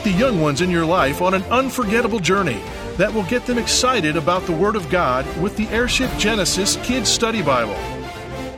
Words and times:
Take 0.00 0.14
the 0.14 0.18
young 0.18 0.40
ones 0.40 0.62
in 0.62 0.70
your 0.70 0.86
life 0.86 1.20
on 1.20 1.34
an 1.34 1.42
unforgettable 1.50 2.20
journey 2.20 2.58
that 2.96 3.12
will 3.12 3.24
get 3.24 3.44
them 3.44 3.58
excited 3.58 4.16
about 4.16 4.44
the 4.44 4.52
Word 4.52 4.74
of 4.74 4.88
God 4.88 5.26
with 5.42 5.58
the 5.58 5.68
Airship 5.68 6.10
Genesis 6.16 6.76
Kids 6.76 7.10
Study 7.10 7.42
Bible. 7.42 7.74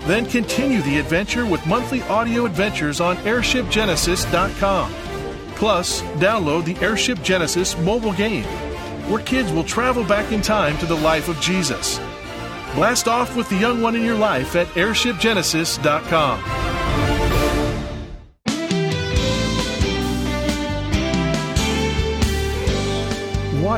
Then 0.06 0.24
continue 0.24 0.82
the 0.82 1.00
adventure 1.00 1.44
with 1.44 1.66
monthly 1.66 2.00
audio 2.02 2.46
adventures 2.46 3.00
on 3.00 3.16
airshipgenesis.com. 3.16 4.92
Plus, 5.56 6.02
download 6.02 6.64
the 6.64 6.76
Airship 6.76 7.20
Genesis 7.22 7.76
mobile 7.78 8.12
game, 8.12 8.44
where 9.10 9.24
kids 9.24 9.50
will 9.50 9.64
travel 9.64 10.04
back 10.04 10.30
in 10.30 10.42
time 10.42 10.78
to 10.78 10.86
the 10.86 10.94
life 10.96 11.28
of 11.28 11.40
Jesus. 11.40 11.98
Blast 12.76 13.08
off 13.08 13.34
with 13.34 13.48
the 13.48 13.56
young 13.56 13.82
one 13.82 13.96
in 13.96 14.04
your 14.04 14.16
life 14.16 14.54
at 14.54 14.68
airshipgenesis.com. 14.68 16.61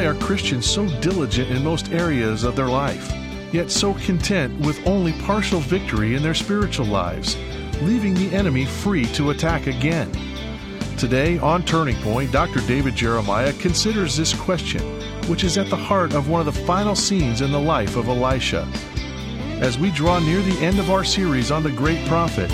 Are 0.04 0.14
Christians 0.14 0.66
so 0.66 0.86
diligent 1.00 1.50
in 1.50 1.64
most 1.64 1.90
areas 1.90 2.44
of 2.44 2.56
their 2.56 2.68
life, 2.68 3.10
yet 3.54 3.70
so 3.70 3.94
content 3.94 4.60
with 4.60 4.86
only 4.86 5.14
partial 5.22 5.60
victory 5.60 6.14
in 6.14 6.22
their 6.22 6.34
spiritual 6.34 6.84
lives, 6.84 7.38
leaving 7.80 8.12
the 8.12 8.30
enemy 8.34 8.66
free 8.66 9.06
to 9.14 9.30
attack 9.30 9.66
again? 9.66 10.12
Today, 10.98 11.38
on 11.38 11.62
Turning 11.62 11.96
Point, 12.02 12.32
Dr. 12.32 12.60
David 12.66 12.94
Jeremiah 12.94 13.54
considers 13.54 14.14
this 14.14 14.34
question, 14.34 14.82
which 15.26 15.42
is 15.42 15.56
at 15.56 15.70
the 15.70 15.76
heart 15.76 16.12
of 16.12 16.28
one 16.28 16.46
of 16.46 16.54
the 16.54 16.64
final 16.64 16.94
scenes 16.94 17.40
in 17.40 17.50
the 17.50 17.58
life 17.58 17.96
of 17.96 18.08
Elisha. 18.08 18.68
As 19.62 19.78
we 19.78 19.90
draw 19.90 20.18
near 20.18 20.42
the 20.42 20.58
end 20.58 20.78
of 20.78 20.90
our 20.90 21.04
series 21.04 21.50
on 21.50 21.62
the 21.62 21.72
great 21.72 22.06
prophet, 22.06 22.50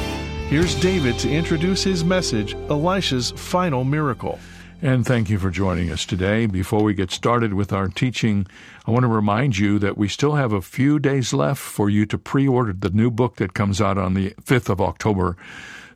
here's 0.49 0.77
David 0.77 1.19
to 1.19 1.29
introduce 1.29 1.83
his 1.83 2.05
message, 2.05 2.55
Elisha's 2.69 3.33
Final 3.33 3.83
Miracle. 3.83 4.39
And 4.83 5.05
thank 5.05 5.29
you 5.29 5.39
for 5.39 5.51
joining 5.51 5.91
us 5.91 6.07
today. 6.07 6.47
Before 6.47 6.83
we 6.83 6.95
get 6.95 7.11
started 7.11 7.53
with 7.53 7.71
our 7.71 7.89
teaching, 7.89 8.47
I 8.87 8.91
want 8.91 9.03
to 9.03 9.09
remind 9.09 9.59
you 9.59 9.79
that 9.79 9.99
we 9.99 10.09
still 10.09 10.37
have 10.37 10.55
a 10.55 10.63
few 10.63 10.99
days 10.99 11.35
left 11.35 11.61
for 11.61 11.91
you 11.91 12.07
to 12.07 12.17
pre 12.17 12.49
order 12.49 12.73
the 12.73 12.89
new 12.89 13.11
book 13.11 13.37
that 13.37 13.53
comes 13.53 13.83
out 13.83 13.99
on 13.99 14.15
the 14.15 14.31
5th 14.43 14.71
of 14.71 14.81
October. 14.81 15.37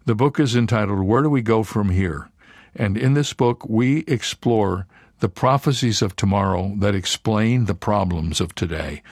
The 0.05 0.14
book 0.14 0.39
is 0.39 0.55
entitled 0.55 1.03
Where 1.03 1.23
Do 1.23 1.31
We 1.31 1.41
Go 1.41 1.62
From 1.62 1.89
Here? 1.89 2.28
And 2.77 2.98
in 2.98 3.14
this 3.14 3.33
book, 3.33 3.67
we 3.67 4.00
explore 4.00 4.86
the 5.20 5.30
prophecies 5.30 6.03
of 6.03 6.14
tomorrow 6.14 6.75
that 6.77 6.95
explain 6.95 7.64
the 7.64 7.75
problems 7.75 8.39
of 8.39 8.55
today. 8.55 9.03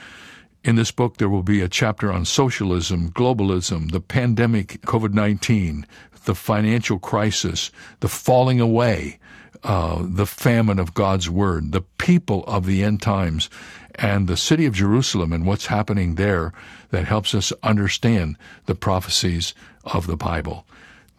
In 0.63 0.75
this 0.75 0.91
book, 0.91 1.17
there 1.17 1.29
will 1.29 1.41
be 1.41 1.61
a 1.61 1.67
chapter 1.67 2.13
on 2.13 2.25
socialism, 2.25 3.09
globalism, 3.09 3.91
the 3.91 4.01
pandemic, 4.01 4.81
COVID 4.81 5.13
19, 5.13 5.87
the 6.25 6.35
financial 6.35 6.99
crisis, 6.99 7.71
the 8.01 8.07
falling 8.07 8.61
away, 8.61 9.17
uh, 9.63 10.03
the 10.05 10.25
famine 10.25 10.79
of 10.79 10.93
God's 10.93 11.29
Word, 11.29 11.71
the 11.71 11.81
people 11.97 12.43
of 12.45 12.65
the 12.65 12.83
end 12.83 13.01
times, 13.01 13.49
and 13.95 14.27
the 14.27 14.37
city 14.37 14.65
of 14.65 14.73
Jerusalem 14.73 15.31
and 15.31 15.45
what's 15.45 15.67
happening 15.67 16.15
there 16.15 16.53
that 16.89 17.05
helps 17.05 17.35
us 17.35 17.53
understand 17.61 18.37
the 18.65 18.75
prophecies 18.75 19.53
of 19.83 20.07
the 20.07 20.17
Bible. 20.17 20.65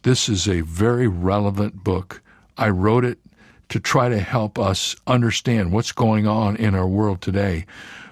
This 0.02 0.28
is 0.28 0.48
a 0.48 0.60
very 0.62 1.08
relevant 1.08 1.82
book. 1.84 2.22
I 2.58 2.68
wrote 2.68 3.04
it 3.04 3.18
to 3.68 3.80
try 3.80 4.08
to 4.08 4.20
help 4.20 4.58
us 4.58 4.94
understand 5.06 5.72
what's 5.72 5.92
going 5.92 6.26
on 6.26 6.56
in 6.56 6.74
our 6.74 6.86
world 6.86 7.20
today. 7.20 7.66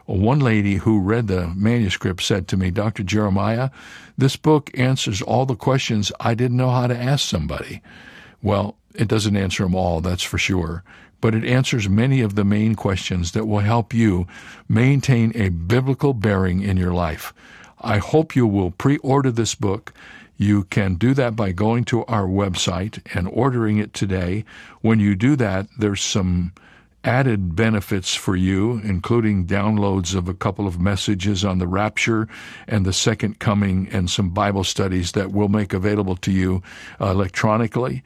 One 0.06 0.40
lady 0.40 0.76
who 0.76 1.00
read 1.00 1.28
the 1.28 1.48
manuscript 1.48 2.22
said 2.22 2.48
to 2.48 2.56
me, 2.56 2.70
Dr. 2.70 3.02
Jeremiah, 3.02 3.70
this 4.18 4.36
book 4.36 4.70
answers 4.74 5.22
all 5.22 5.46
the 5.46 5.54
questions 5.54 6.10
I 6.18 6.34
didn't 6.34 6.56
know 6.56 6.70
how 6.70 6.86
to 6.86 6.96
ask 6.96 7.28
somebody. 7.28 7.82
Well, 8.42 8.76
it 8.94 9.08
doesn't 9.08 9.36
answer 9.36 9.62
them 9.62 9.74
all, 9.74 10.00
that's 10.00 10.22
for 10.22 10.38
sure, 10.38 10.82
but 11.20 11.34
it 11.34 11.44
answers 11.44 11.88
many 11.88 12.20
of 12.20 12.34
the 12.34 12.44
main 12.44 12.74
questions 12.74 13.32
that 13.32 13.46
will 13.46 13.60
help 13.60 13.94
you 13.94 14.26
maintain 14.68 15.32
a 15.34 15.48
biblical 15.48 16.12
bearing 16.12 16.60
in 16.62 16.76
your 16.76 16.92
life. 16.92 17.32
I 17.80 17.98
hope 17.98 18.36
you 18.36 18.46
will 18.46 18.70
pre 18.72 18.98
order 18.98 19.30
this 19.30 19.54
book. 19.54 19.92
You 20.36 20.64
can 20.64 20.96
do 20.96 21.14
that 21.14 21.36
by 21.36 21.52
going 21.52 21.84
to 21.86 22.04
our 22.06 22.26
website 22.26 23.00
and 23.14 23.28
ordering 23.28 23.78
it 23.78 23.94
today. 23.94 24.44
When 24.80 24.98
you 24.98 25.14
do 25.14 25.36
that, 25.36 25.68
there's 25.78 26.02
some 26.02 26.52
added 27.04 27.56
benefits 27.56 28.14
for 28.14 28.36
you, 28.36 28.80
including 28.84 29.46
downloads 29.46 30.14
of 30.14 30.28
a 30.28 30.34
couple 30.34 30.66
of 30.66 30.80
messages 30.80 31.44
on 31.44 31.58
the 31.58 31.66
rapture 31.66 32.28
and 32.68 32.86
the 32.86 32.92
second 32.92 33.38
coming 33.38 33.88
and 33.90 34.08
some 34.08 34.30
Bible 34.30 34.64
studies 34.64 35.12
that 35.12 35.32
we'll 35.32 35.48
make 35.48 35.72
available 35.72 36.16
to 36.16 36.30
you 36.30 36.62
uh, 37.00 37.06
electronically. 37.06 38.02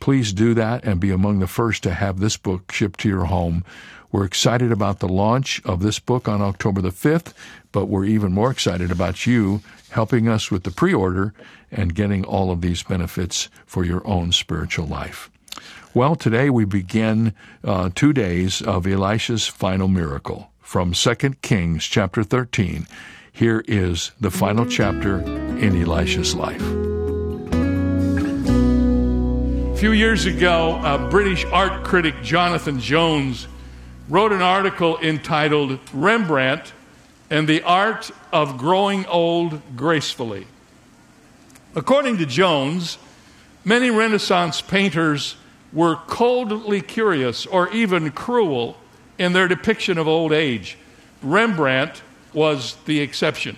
Please 0.00 0.32
do 0.32 0.54
that 0.54 0.84
and 0.84 1.00
be 1.00 1.10
among 1.10 1.38
the 1.38 1.46
first 1.46 1.82
to 1.82 1.92
have 1.92 2.20
this 2.20 2.36
book 2.36 2.72
shipped 2.72 3.00
to 3.00 3.08
your 3.08 3.26
home. 3.26 3.64
We're 4.10 4.24
excited 4.24 4.72
about 4.72 5.00
the 5.00 5.08
launch 5.08 5.60
of 5.64 5.82
this 5.82 5.98
book 5.98 6.28
on 6.28 6.40
October 6.40 6.80
the 6.80 6.90
5th, 6.90 7.34
but 7.72 7.86
we're 7.86 8.06
even 8.06 8.32
more 8.32 8.50
excited 8.50 8.90
about 8.90 9.26
you 9.26 9.60
helping 9.90 10.28
us 10.28 10.50
with 10.50 10.64
the 10.64 10.70
pre 10.70 10.94
order 10.94 11.34
and 11.70 11.94
getting 11.94 12.24
all 12.24 12.50
of 12.50 12.60
these 12.60 12.82
benefits 12.82 13.48
for 13.66 13.84
your 13.84 14.06
own 14.06 14.32
spiritual 14.32 14.86
life. 14.86 15.30
Well, 15.94 16.16
today 16.16 16.50
we 16.50 16.64
begin 16.64 17.34
uh, 17.64 17.90
two 17.94 18.12
days 18.12 18.62
of 18.62 18.86
Elisha's 18.86 19.46
final 19.46 19.88
miracle 19.88 20.50
from 20.60 20.92
2 20.92 21.14
Kings 21.42 21.84
chapter 21.84 22.22
13. 22.22 22.86
Here 23.32 23.64
is 23.66 24.12
the 24.20 24.30
final 24.30 24.66
chapter 24.66 25.20
in 25.20 25.80
Elisha's 25.80 26.34
life. 26.34 26.87
A 29.78 29.80
few 29.80 29.92
years 29.92 30.26
ago, 30.26 31.08
British 31.08 31.44
art 31.44 31.84
critic, 31.84 32.20
Jonathan 32.20 32.80
Jones, 32.80 33.46
wrote 34.08 34.32
an 34.32 34.42
article 34.42 34.98
entitled 34.98 35.78
Rembrandt 35.92 36.72
and 37.30 37.48
the 37.48 37.62
Art 37.62 38.10
of 38.32 38.58
Growing 38.58 39.06
Old 39.06 39.62
Gracefully. 39.76 40.48
According 41.76 42.18
to 42.18 42.26
Jones, 42.26 42.98
many 43.64 43.88
Renaissance 43.88 44.60
painters 44.60 45.36
were 45.72 45.94
coldly 45.94 46.80
curious 46.80 47.46
or 47.46 47.70
even 47.70 48.10
cruel 48.10 48.78
in 49.16 49.32
their 49.32 49.46
depiction 49.46 49.96
of 49.96 50.08
old 50.08 50.32
age. 50.32 50.76
Rembrandt 51.22 52.02
was 52.32 52.74
the 52.86 52.98
exception. 52.98 53.56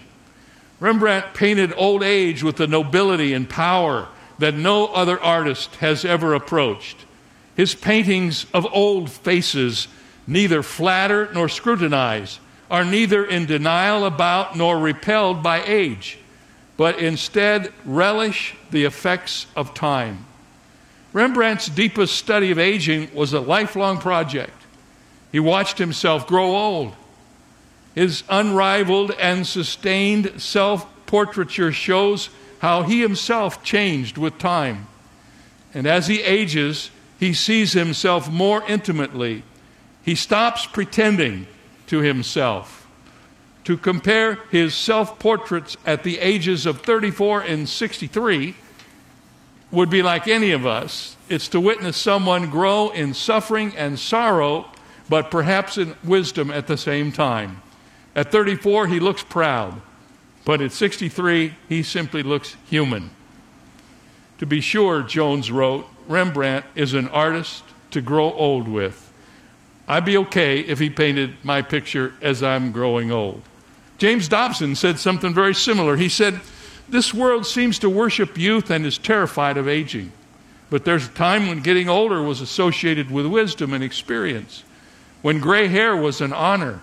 Rembrandt 0.80 1.32
painted 1.32 1.72
old 1.78 2.02
age 2.02 2.42
with 2.42 2.56
the 2.56 2.66
nobility 2.66 3.32
and 3.32 3.48
power 3.48 4.06
that 4.40 4.54
no 4.54 4.86
other 4.86 5.20
artist 5.20 5.76
has 5.76 6.04
ever 6.04 6.34
approached. 6.34 6.96
His 7.54 7.74
paintings 7.74 8.46
of 8.52 8.66
old 8.72 9.10
faces 9.10 9.86
neither 10.26 10.62
flatter 10.62 11.28
nor 11.32 11.48
scrutinize, 11.48 12.38
are 12.70 12.84
neither 12.84 13.24
in 13.24 13.46
denial 13.46 14.04
about 14.04 14.56
nor 14.56 14.78
repelled 14.78 15.42
by 15.42 15.62
age, 15.64 16.18
but 16.76 16.98
instead 16.98 17.72
relish 17.84 18.54
the 18.70 18.84
effects 18.84 19.46
of 19.56 19.74
time. 19.74 20.24
Rembrandt's 21.12 21.68
deepest 21.68 22.14
study 22.14 22.52
of 22.52 22.58
aging 22.60 23.12
was 23.12 23.32
a 23.32 23.40
lifelong 23.40 23.98
project. 23.98 24.52
He 25.32 25.40
watched 25.40 25.78
himself 25.78 26.28
grow 26.28 26.56
old. 26.56 26.94
His 27.96 28.22
unrivaled 28.28 29.10
and 29.10 29.44
sustained 29.44 30.40
self 30.40 30.86
portraiture 31.06 31.72
shows 31.72 32.30
how 32.60 32.82
he 32.82 33.00
himself 33.00 33.62
changed 33.62 34.16
with 34.16 34.38
time. 34.38 34.86
And 35.74 35.86
as 35.86 36.06
he 36.06 36.22
ages, 36.22 36.90
he 37.18 37.34
sees 37.34 37.72
himself 37.72 38.30
more 38.30 38.62
intimately. 38.68 39.42
He 40.02 40.14
stops 40.14 40.66
pretending 40.66 41.46
to 41.88 41.98
himself. 42.00 42.88
To 43.64 43.76
compare 43.76 44.38
his 44.50 44.74
self 44.74 45.18
portraits 45.18 45.76
at 45.84 46.02
the 46.02 46.18
ages 46.18 46.66
of 46.66 46.80
34 46.80 47.42
and 47.42 47.68
63 47.68 48.54
would 49.70 49.90
be 49.90 50.02
like 50.02 50.26
any 50.26 50.50
of 50.50 50.66
us. 50.66 51.16
It's 51.28 51.48
to 51.48 51.60
witness 51.60 51.96
someone 51.96 52.50
grow 52.50 52.90
in 52.90 53.14
suffering 53.14 53.76
and 53.76 53.98
sorrow, 53.98 54.70
but 55.08 55.30
perhaps 55.30 55.78
in 55.78 55.94
wisdom 56.02 56.50
at 56.50 56.66
the 56.66 56.76
same 56.76 57.12
time. 57.12 57.62
At 58.16 58.32
34, 58.32 58.88
he 58.88 58.98
looks 58.98 59.22
proud, 59.22 59.80
but 60.44 60.60
at 60.60 60.72
63, 60.72 61.54
he 61.68 61.82
simply 61.82 62.22
looks 62.22 62.56
human. 62.68 63.10
To 64.38 64.46
be 64.46 64.60
sure, 64.60 65.02
Jones 65.02 65.50
wrote, 65.50 65.86
Rembrandt 66.08 66.64
is 66.74 66.94
an 66.94 67.08
artist 67.08 67.62
to 67.90 68.00
grow 68.00 68.32
old 68.32 68.66
with. 68.66 69.12
I'd 69.86 70.04
be 70.04 70.16
okay 70.18 70.60
if 70.60 70.78
he 70.78 70.88
painted 70.88 71.34
my 71.42 71.62
picture 71.62 72.14
as 72.22 72.42
I'm 72.42 72.72
growing 72.72 73.10
old. 73.10 73.42
James 73.98 74.28
Dobson 74.28 74.74
said 74.74 74.98
something 74.98 75.34
very 75.34 75.54
similar. 75.54 75.96
He 75.96 76.08
said, 76.08 76.40
this 76.90 77.14
world 77.14 77.46
seems 77.46 77.78
to 77.80 77.88
worship 77.88 78.36
youth 78.36 78.70
and 78.70 78.84
is 78.84 78.98
terrified 78.98 79.56
of 79.56 79.68
aging. 79.68 80.12
But 80.70 80.84
there's 80.84 81.06
a 81.06 81.12
time 81.12 81.46
when 81.46 81.60
getting 81.60 81.88
older 81.88 82.22
was 82.22 82.40
associated 82.40 83.10
with 83.10 83.26
wisdom 83.26 83.72
and 83.72 83.82
experience, 83.82 84.64
when 85.22 85.38
gray 85.38 85.68
hair 85.68 85.96
was 85.96 86.20
an 86.20 86.32
honor. 86.32 86.80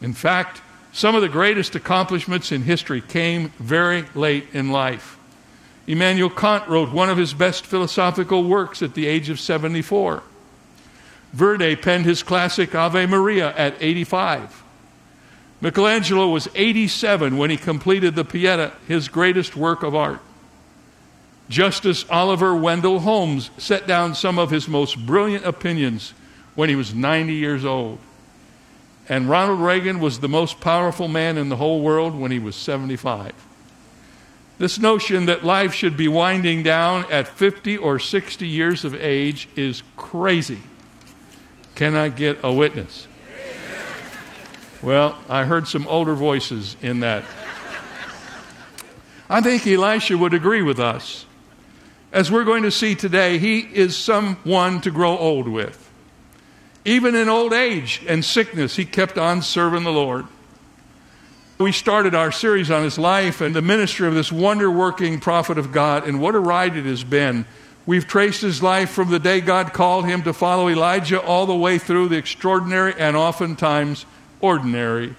In 0.00 0.12
fact, 0.12 0.62
some 0.92 1.14
of 1.14 1.22
the 1.22 1.28
greatest 1.28 1.74
accomplishments 1.74 2.52
in 2.52 2.62
history 2.62 3.00
came 3.00 3.50
very 3.58 4.04
late 4.14 4.46
in 4.52 4.70
life. 4.70 5.18
Immanuel 5.86 6.30
Kant 6.30 6.68
wrote 6.68 6.92
one 6.92 7.10
of 7.10 7.18
his 7.18 7.34
best 7.34 7.64
philosophical 7.64 8.44
works 8.44 8.82
at 8.82 8.94
the 8.94 9.06
age 9.06 9.28
of 9.28 9.40
74. 9.40 10.22
Verdi 11.32 11.76
penned 11.76 12.04
his 12.04 12.22
classic 12.22 12.74
Ave 12.74 13.06
Maria 13.06 13.54
at 13.56 13.74
85. 13.80 14.62
Michelangelo 15.60 16.28
was 16.28 16.48
87 16.54 17.36
when 17.36 17.50
he 17.50 17.56
completed 17.56 18.14
the 18.14 18.24
Pieta, 18.24 18.72
his 18.88 19.08
greatest 19.08 19.56
work 19.56 19.82
of 19.82 19.94
art. 19.94 20.20
Justice 21.48 22.04
Oliver 22.08 22.54
Wendell 22.54 23.00
Holmes 23.00 23.50
set 23.58 23.86
down 23.86 24.14
some 24.14 24.38
of 24.38 24.50
his 24.50 24.68
most 24.68 25.04
brilliant 25.04 25.44
opinions 25.44 26.14
when 26.54 26.68
he 26.68 26.76
was 26.76 26.94
90 26.94 27.34
years 27.34 27.64
old. 27.64 27.98
And 29.10 29.28
Ronald 29.28 29.58
Reagan 29.58 29.98
was 29.98 30.20
the 30.20 30.28
most 30.28 30.60
powerful 30.60 31.08
man 31.08 31.36
in 31.36 31.48
the 31.48 31.56
whole 31.56 31.80
world 31.80 32.14
when 32.14 32.30
he 32.30 32.38
was 32.38 32.54
75. 32.54 33.32
This 34.58 34.78
notion 34.78 35.26
that 35.26 35.44
life 35.44 35.74
should 35.74 35.96
be 35.96 36.06
winding 36.06 36.62
down 36.62 37.10
at 37.10 37.26
50 37.26 37.76
or 37.76 37.98
60 37.98 38.46
years 38.46 38.84
of 38.84 38.94
age 38.94 39.48
is 39.56 39.82
crazy. 39.96 40.60
Can 41.74 41.96
I 41.96 42.08
get 42.08 42.38
a 42.44 42.52
witness? 42.52 43.08
Well, 44.80 45.18
I 45.28 45.44
heard 45.44 45.66
some 45.66 45.88
older 45.88 46.14
voices 46.14 46.76
in 46.80 47.00
that. 47.00 47.24
I 49.28 49.40
think 49.40 49.66
Elisha 49.66 50.16
would 50.16 50.34
agree 50.34 50.62
with 50.62 50.78
us. 50.78 51.26
As 52.12 52.30
we're 52.30 52.44
going 52.44 52.62
to 52.62 52.70
see 52.70 52.94
today, 52.94 53.38
he 53.38 53.58
is 53.58 53.96
someone 53.96 54.80
to 54.82 54.92
grow 54.92 55.18
old 55.18 55.48
with. 55.48 55.79
Even 56.84 57.14
in 57.14 57.28
old 57.28 57.52
age 57.52 58.02
and 58.08 58.24
sickness, 58.24 58.76
he 58.76 58.84
kept 58.84 59.18
on 59.18 59.42
serving 59.42 59.84
the 59.84 59.92
Lord. 59.92 60.26
We 61.58 61.72
started 61.72 62.14
our 62.14 62.32
series 62.32 62.70
on 62.70 62.84
his 62.84 62.98
life 62.98 63.42
and 63.42 63.54
the 63.54 63.60
ministry 63.60 64.08
of 64.08 64.14
this 64.14 64.32
wonder 64.32 64.70
working 64.70 65.20
prophet 65.20 65.58
of 65.58 65.72
God, 65.72 66.08
and 66.08 66.18
what 66.18 66.34
a 66.34 66.40
ride 66.40 66.74
it 66.74 66.86
has 66.86 67.04
been. 67.04 67.44
We've 67.84 68.06
traced 68.06 68.40
his 68.40 68.62
life 68.62 68.90
from 68.90 69.10
the 69.10 69.18
day 69.18 69.42
God 69.42 69.74
called 69.74 70.06
him 70.06 70.22
to 70.22 70.32
follow 70.32 70.70
Elijah 70.70 71.20
all 71.20 71.44
the 71.44 71.54
way 71.54 71.76
through 71.76 72.08
the 72.08 72.16
extraordinary 72.16 72.94
and 72.98 73.14
oftentimes 73.14 74.06
ordinary 74.40 75.16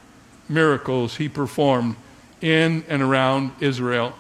miracles 0.49 1.17
he 1.17 1.29
performed 1.29 1.95
in 2.41 2.83
and 2.87 3.03
around 3.03 3.51
Israel. 3.59 4.13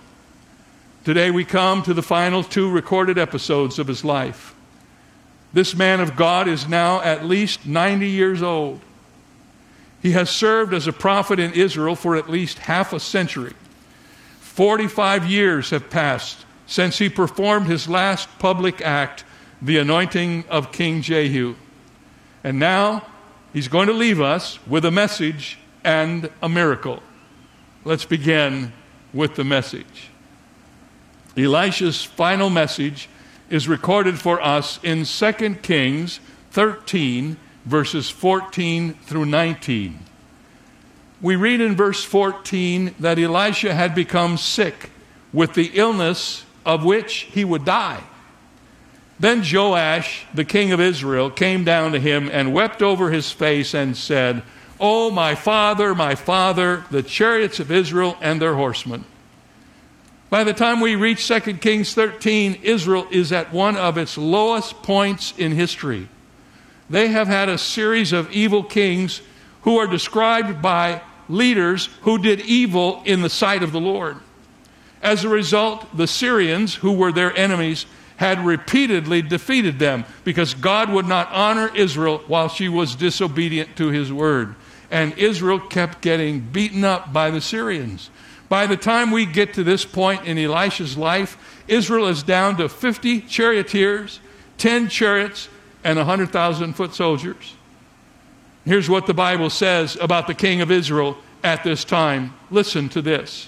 Today 1.03 1.31
we 1.31 1.43
come 1.43 1.81
to 1.83 1.93
the 1.93 2.03
final 2.03 2.43
two 2.43 2.69
recorded 2.69 3.17
episodes 3.17 3.79
of 3.79 3.87
his 3.87 4.05
life. 4.05 4.53
This 5.53 5.75
man 5.75 5.99
of 5.99 6.15
God 6.15 6.47
is 6.47 6.67
now 6.67 7.01
at 7.01 7.25
least 7.25 7.65
90 7.65 8.07
years 8.07 8.41
old. 8.41 8.79
He 10.01 10.11
has 10.11 10.29
served 10.29 10.73
as 10.73 10.87
a 10.87 10.93
prophet 10.93 11.39
in 11.39 11.53
Israel 11.53 11.95
for 11.95 12.15
at 12.15 12.29
least 12.29 12.59
half 12.59 12.93
a 12.93 12.99
century. 12.99 13.53
45 14.39 15.25
years 15.25 15.69
have 15.69 15.89
passed 15.89 16.45
since 16.65 16.97
he 16.97 17.09
performed 17.09 17.67
his 17.67 17.87
last 17.87 18.29
public 18.39 18.81
act, 18.81 19.25
the 19.61 19.77
anointing 19.77 20.45
of 20.49 20.71
King 20.71 21.01
Jehu. 21.01 21.55
And 22.43 22.57
now 22.57 23.05
he's 23.53 23.67
going 23.67 23.87
to 23.87 23.93
leave 23.93 24.21
us 24.21 24.57
with 24.65 24.85
a 24.85 24.91
message 24.91 25.59
and 25.83 26.29
a 26.41 26.49
miracle. 26.49 27.03
Let's 27.83 28.05
begin 28.05 28.71
with 29.13 29.35
the 29.35 29.43
message. 29.43 30.09
Elisha's 31.37 32.03
final 32.03 32.49
message 32.49 33.09
is 33.51 33.67
recorded 33.67 34.17
for 34.17 34.41
us 34.41 34.79
in 34.81 35.03
2 35.03 35.55
Kings 35.61 36.21
13, 36.51 37.37
verses 37.65 38.09
14 38.09 38.93
through 38.93 39.25
19. 39.25 39.99
We 41.21 41.35
read 41.35 41.61
in 41.61 41.75
verse 41.75 42.03
14 42.03 42.95
that 42.99 43.19
Elisha 43.19 43.75
had 43.75 43.93
become 43.93 44.37
sick 44.37 44.89
with 45.33 45.53
the 45.53 45.71
illness 45.73 46.45
of 46.65 46.83
which 46.85 47.27
he 47.31 47.45
would 47.45 47.65
die. 47.65 48.01
Then 49.19 49.43
Joash, 49.45 50.25
the 50.33 50.45
king 50.45 50.71
of 50.71 50.79
Israel, 50.79 51.29
came 51.29 51.63
down 51.63 51.91
to 51.91 51.99
him 51.99 52.29
and 52.31 52.53
wept 52.53 52.81
over 52.81 53.11
his 53.11 53.31
face 53.31 53.75
and 53.75 53.95
said, 53.95 54.41
Oh, 54.79 55.11
my 55.11 55.35
father, 55.35 55.93
my 55.93 56.15
father, 56.15 56.85
the 56.89 57.03
chariots 57.03 57.59
of 57.59 57.69
Israel 57.69 58.17
and 58.19 58.41
their 58.41 58.55
horsemen. 58.55 59.05
By 60.31 60.45
the 60.45 60.53
time 60.53 60.79
we 60.79 60.95
reach 60.95 61.27
2 61.27 61.57
Kings 61.57 61.93
13, 61.93 62.61
Israel 62.63 63.05
is 63.11 63.33
at 63.33 63.51
one 63.51 63.75
of 63.75 63.97
its 63.97 64.17
lowest 64.17 64.81
points 64.81 65.33
in 65.37 65.51
history. 65.51 66.07
They 66.89 67.09
have 67.09 67.27
had 67.27 67.49
a 67.49 67.57
series 67.57 68.13
of 68.13 68.31
evil 68.31 68.63
kings 68.63 69.21
who 69.63 69.77
are 69.77 69.87
described 69.87 70.61
by 70.61 71.01
leaders 71.27 71.89
who 72.03 72.17
did 72.17 72.39
evil 72.39 73.01
in 73.03 73.21
the 73.21 73.29
sight 73.29 73.61
of 73.61 73.73
the 73.73 73.81
Lord. 73.81 74.19
As 75.01 75.25
a 75.25 75.29
result, 75.29 75.97
the 75.97 76.07
Syrians, 76.07 76.75
who 76.75 76.93
were 76.93 77.11
their 77.11 77.35
enemies, 77.35 77.85
had 78.15 78.45
repeatedly 78.45 79.21
defeated 79.21 79.79
them 79.79 80.05
because 80.23 80.53
God 80.53 80.89
would 80.91 81.07
not 81.07 81.29
honor 81.33 81.75
Israel 81.75 82.23
while 82.27 82.47
she 82.47 82.69
was 82.69 82.95
disobedient 82.95 83.75
to 83.75 83.89
his 83.89 84.13
word. 84.13 84.55
And 84.89 85.17
Israel 85.17 85.59
kept 85.59 86.01
getting 86.01 86.39
beaten 86.39 86.85
up 86.85 87.11
by 87.11 87.31
the 87.31 87.41
Syrians. 87.41 88.09
By 88.51 88.67
the 88.67 88.75
time 88.75 89.11
we 89.11 89.25
get 89.25 89.53
to 89.53 89.63
this 89.63 89.85
point 89.85 90.25
in 90.25 90.37
Elisha's 90.37 90.97
life, 90.97 91.37
Israel 91.69 92.07
is 92.07 92.21
down 92.21 92.57
to 92.57 92.67
50 92.67 93.21
charioteers, 93.21 94.19
10 94.57 94.89
chariots, 94.89 95.47
and 95.85 95.97
100,000 95.97 96.73
foot 96.73 96.93
soldiers. 96.93 97.55
Here's 98.65 98.89
what 98.89 99.07
the 99.07 99.13
Bible 99.13 99.49
says 99.49 99.95
about 100.01 100.27
the 100.27 100.33
king 100.33 100.59
of 100.59 100.69
Israel 100.69 101.15
at 101.41 101.63
this 101.63 101.85
time. 101.85 102.33
Listen 102.49 102.89
to 102.89 103.01
this 103.01 103.47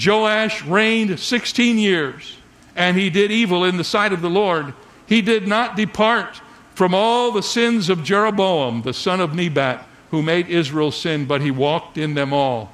Joash 0.00 0.62
reigned 0.62 1.18
16 1.18 1.76
years, 1.76 2.36
and 2.76 2.96
he 2.96 3.10
did 3.10 3.32
evil 3.32 3.64
in 3.64 3.78
the 3.78 3.82
sight 3.82 4.12
of 4.12 4.22
the 4.22 4.30
Lord. 4.30 4.74
He 5.06 5.22
did 5.22 5.48
not 5.48 5.74
depart 5.74 6.40
from 6.76 6.94
all 6.94 7.32
the 7.32 7.42
sins 7.42 7.88
of 7.88 8.04
Jeroboam, 8.04 8.82
the 8.82 8.94
son 8.94 9.20
of 9.20 9.34
Nebat, 9.34 9.84
who 10.12 10.22
made 10.22 10.46
Israel 10.46 10.92
sin, 10.92 11.26
but 11.26 11.40
he 11.40 11.50
walked 11.50 11.98
in 11.98 12.14
them 12.14 12.32
all. 12.32 12.72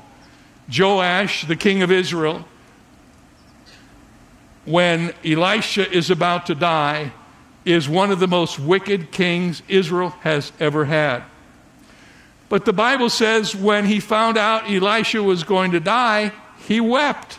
Joash, 0.73 1.47
the 1.47 1.57
king 1.57 1.83
of 1.83 1.91
Israel, 1.91 2.47
when 4.65 5.13
Elisha 5.25 5.91
is 5.91 6.11
about 6.11 6.47
to 6.47 6.55
die, 6.55 7.13
is 7.65 7.89
one 7.89 8.11
of 8.11 8.21
the 8.21 8.29
most 8.29 8.59
wicked 8.59 9.11
kings 9.11 9.63
Israel 9.69 10.11
has 10.21 10.53
ever 10.61 10.85
had. 10.85 11.23
But 12.49 12.65
the 12.65 12.73
Bible 12.73 13.11
says 13.11 13.55
when 13.55 13.87
he 13.87 14.01
found 14.01 14.37
out 14.37 14.71
Elisha 14.71 15.23
was 15.23 15.45
going 15.45 15.73
to 15.73 15.81
die, 15.81 16.33
he 16.67 16.81
wept. 16.81 17.39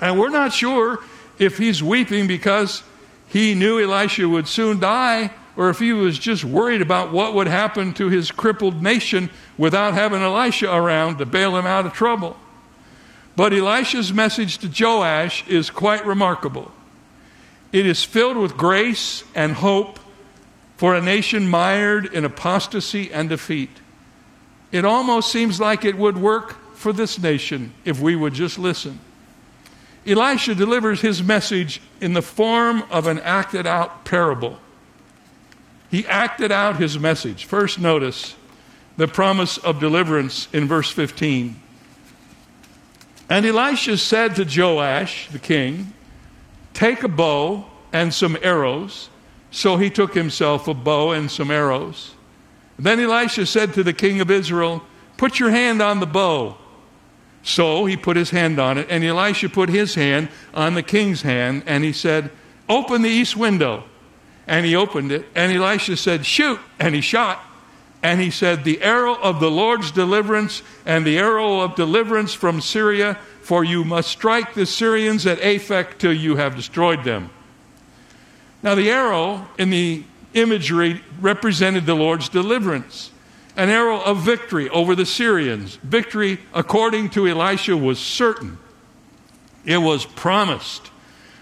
And 0.00 0.18
we're 0.18 0.30
not 0.30 0.52
sure 0.52 1.00
if 1.38 1.58
he's 1.58 1.82
weeping 1.82 2.26
because 2.26 2.82
he 3.28 3.54
knew 3.54 3.80
Elisha 3.80 4.28
would 4.28 4.48
soon 4.48 4.80
die 4.80 5.30
or 5.56 5.70
if 5.70 5.78
he 5.78 5.92
was 5.92 6.18
just 6.18 6.44
worried 6.44 6.82
about 6.82 7.12
what 7.12 7.34
would 7.34 7.46
happen 7.46 7.92
to 7.94 8.08
his 8.08 8.30
crippled 8.30 8.82
nation 8.82 9.30
without 9.58 9.94
having 9.94 10.22
Elisha 10.22 10.72
around 10.72 11.18
to 11.18 11.26
bail 11.26 11.56
him 11.56 11.66
out 11.66 11.86
of 11.86 11.92
trouble. 11.92 12.36
But 13.36 13.52
Elisha's 13.52 14.12
message 14.12 14.58
to 14.58 14.68
Joash 14.68 15.46
is 15.48 15.70
quite 15.70 16.04
remarkable. 16.04 16.72
It 17.72 17.86
is 17.86 18.02
filled 18.02 18.36
with 18.36 18.56
grace 18.56 19.24
and 19.34 19.52
hope 19.52 19.98
for 20.76 20.94
a 20.94 21.00
nation 21.00 21.48
mired 21.48 22.06
in 22.06 22.24
apostasy 22.24 23.12
and 23.12 23.28
defeat. 23.28 23.70
It 24.72 24.84
almost 24.84 25.30
seems 25.30 25.60
like 25.60 25.84
it 25.84 25.96
would 25.96 26.16
work 26.16 26.56
for 26.74 26.92
this 26.92 27.18
nation 27.18 27.72
if 27.84 28.00
we 28.00 28.16
would 28.16 28.32
just 28.32 28.58
listen. 28.58 28.98
Elisha 30.06 30.54
delivers 30.54 31.00
his 31.00 31.22
message 31.22 31.80
in 32.00 32.14
the 32.14 32.22
form 32.22 32.82
of 32.90 33.06
an 33.06 33.18
acted 33.20 33.66
out 33.66 34.04
parable. 34.04 34.58
He 35.90 36.06
acted 36.06 36.52
out 36.52 36.76
his 36.76 36.98
message. 36.98 37.44
First, 37.44 37.80
notice 37.80 38.36
the 38.96 39.08
promise 39.08 39.58
of 39.58 39.80
deliverance 39.80 40.48
in 40.52 40.68
verse 40.68 40.90
15. 40.90 41.60
And 43.28 43.46
Elisha 43.46 43.96
said 43.96 44.36
to 44.36 44.44
Joash, 44.44 45.28
the 45.28 45.38
king, 45.38 45.92
Take 46.74 47.02
a 47.02 47.08
bow 47.08 47.66
and 47.92 48.14
some 48.14 48.36
arrows. 48.42 49.08
So 49.50 49.76
he 49.76 49.90
took 49.90 50.14
himself 50.14 50.68
a 50.68 50.74
bow 50.74 51.10
and 51.10 51.30
some 51.30 51.50
arrows. 51.50 52.14
Then 52.78 53.00
Elisha 53.00 53.46
said 53.46 53.74
to 53.74 53.82
the 53.82 53.92
king 53.92 54.20
of 54.20 54.30
Israel, 54.30 54.82
Put 55.16 55.38
your 55.38 55.50
hand 55.50 55.82
on 55.82 56.00
the 56.00 56.06
bow. 56.06 56.56
So 57.42 57.86
he 57.86 57.96
put 57.96 58.16
his 58.16 58.30
hand 58.30 58.58
on 58.58 58.78
it, 58.78 58.86
and 58.90 59.02
Elisha 59.02 59.48
put 59.48 59.70
his 59.70 59.94
hand 59.94 60.28
on 60.54 60.74
the 60.74 60.82
king's 60.82 61.22
hand, 61.22 61.62
and 61.66 61.84
he 61.84 61.92
said, 61.92 62.30
Open 62.68 63.02
the 63.02 63.08
east 63.08 63.36
window 63.36 63.84
and 64.50 64.66
he 64.66 64.74
opened 64.74 65.12
it. 65.12 65.24
And 65.36 65.52
Elisha 65.52 65.96
said, 65.96 66.26
Shoot. 66.26 66.58
And 66.80 66.94
he 66.94 67.00
shot. 67.00 67.40
And 68.02 68.20
he 68.20 68.30
said, 68.30 68.64
The 68.64 68.82
arrow 68.82 69.14
of 69.14 69.38
the 69.38 69.50
Lord's 69.50 69.92
deliverance 69.92 70.62
and 70.84 71.06
the 71.06 71.18
arrow 71.18 71.60
of 71.60 71.76
deliverance 71.76 72.34
from 72.34 72.60
Syria, 72.60 73.16
for 73.42 73.62
you 73.62 73.84
must 73.84 74.10
strike 74.10 74.54
the 74.54 74.66
Syrians 74.66 75.24
at 75.24 75.38
Aphek 75.38 75.98
till 75.98 76.12
you 76.12 76.34
have 76.36 76.56
destroyed 76.56 77.04
them. 77.04 77.30
Now, 78.60 78.74
the 78.74 78.90
arrow 78.90 79.46
in 79.56 79.70
the 79.70 80.02
imagery 80.34 81.00
represented 81.20 81.86
the 81.86 81.94
Lord's 81.94 82.28
deliverance 82.28 83.12
an 83.56 83.68
arrow 83.68 84.00
of 84.00 84.18
victory 84.18 84.70
over 84.70 84.94
the 84.94 85.04
Syrians. 85.04 85.76
Victory, 85.82 86.38
according 86.54 87.10
to 87.10 87.28
Elisha, 87.28 87.76
was 87.76 87.98
certain, 87.98 88.58
it 89.64 89.78
was 89.78 90.06
promised. 90.06 90.90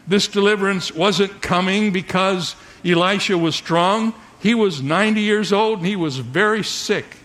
This 0.06 0.26
deliverance 0.26 0.92
wasn't 0.92 1.42
coming 1.42 1.92
because 1.92 2.56
Elisha 2.84 3.36
was 3.36 3.54
strong. 3.54 4.14
he 4.40 4.54
was 4.54 4.82
90 4.82 5.20
years 5.20 5.52
old 5.52 5.78
and 5.78 5.86
he 5.86 5.96
was 5.96 6.18
very 6.18 6.62
sick. 6.62 7.16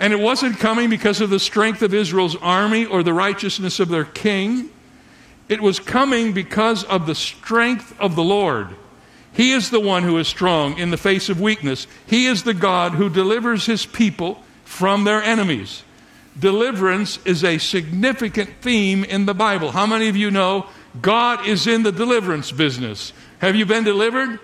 And 0.00 0.12
it 0.12 0.20
wasn't 0.20 0.58
coming 0.58 0.90
because 0.90 1.20
of 1.20 1.30
the 1.30 1.40
strength 1.40 1.82
of 1.82 1.92
Israel's 1.92 2.36
army 2.36 2.86
or 2.86 3.02
the 3.02 3.12
righteousness 3.12 3.80
of 3.80 3.88
their 3.88 4.04
king. 4.04 4.70
It 5.48 5.60
was 5.60 5.80
coming 5.80 6.32
because 6.32 6.84
of 6.84 7.06
the 7.06 7.14
strength 7.14 7.98
of 7.98 8.14
the 8.14 8.22
Lord. 8.22 8.68
He 9.32 9.52
is 9.52 9.70
the 9.70 9.80
one 9.80 10.02
who 10.02 10.18
is 10.18 10.28
strong 10.28 10.78
in 10.78 10.90
the 10.90 10.96
face 10.96 11.28
of 11.28 11.40
weakness. 11.40 11.86
He 12.06 12.26
is 12.26 12.42
the 12.42 12.54
God 12.54 12.92
who 12.92 13.08
delivers 13.08 13.66
his 13.66 13.86
people 13.86 14.42
from 14.64 15.04
their 15.04 15.22
enemies. 15.22 15.82
Deliverance 16.38 17.18
is 17.24 17.42
a 17.42 17.58
significant 17.58 18.50
theme 18.60 19.04
in 19.04 19.26
the 19.26 19.34
Bible. 19.34 19.72
How 19.72 19.86
many 19.86 20.08
of 20.08 20.16
you 20.16 20.30
know 20.30 20.66
God 21.00 21.46
is 21.46 21.66
in 21.66 21.82
the 21.82 21.92
deliverance 21.92 22.52
business? 22.52 23.12
Have 23.38 23.56
you 23.56 23.66
been 23.66 23.84
delivered? 23.84 24.38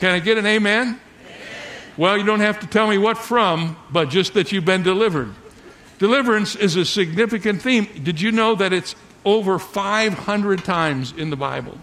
Can 0.00 0.10
I 0.10 0.18
get 0.18 0.38
an 0.38 0.46
amen? 0.46 0.86
amen? 0.86 0.98
Well, 1.96 2.18
you 2.18 2.24
don't 2.24 2.40
have 2.40 2.60
to 2.60 2.66
tell 2.66 2.88
me 2.88 2.98
what 2.98 3.18
from, 3.18 3.76
but 3.90 4.10
just 4.10 4.34
that 4.34 4.52
you've 4.52 4.64
been 4.64 4.82
delivered. 4.82 5.32
Deliverance 5.98 6.56
is 6.56 6.76
a 6.76 6.84
significant 6.84 7.62
theme. 7.62 7.88
Did 8.02 8.20
you 8.20 8.32
know 8.32 8.54
that 8.56 8.72
it's 8.72 8.94
over 9.24 9.58
500 9.58 10.64
times 10.64 11.12
in 11.12 11.30
the 11.30 11.36
Bible? 11.36 11.78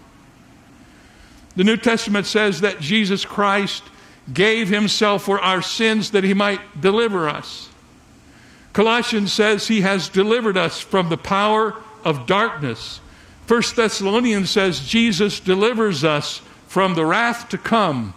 The 1.56 1.64
New 1.64 1.76
Testament 1.76 2.26
says 2.26 2.60
that 2.60 2.80
Jesus 2.80 3.24
Christ 3.24 3.82
gave 4.32 4.68
himself 4.68 5.24
for 5.24 5.40
our 5.40 5.62
sins 5.62 6.12
that 6.12 6.24
he 6.24 6.34
might 6.34 6.80
deliver 6.80 7.28
us. 7.28 7.68
Colossians 8.72 9.32
says 9.32 9.66
he 9.66 9.82
has 9.82 10.08
delivered 10.08 10.56
us 10.56 10.80
from 10.80 11.08
the 11.08 11.18
power 11.18 11.74
of 12.04 12.26
darkness. 12.26 13.00
First 13.46 13.76
Thessalonians 13.76 14.50
says 14.50 14.80
Jesus 14.80 15.40
delivers 15.40 16.04
us 16.04 16.40
from 16.72 16.94
the 16.94 17.04
wrath 17.04 17.50
to 17.50 17.58
come. 17.58 18.14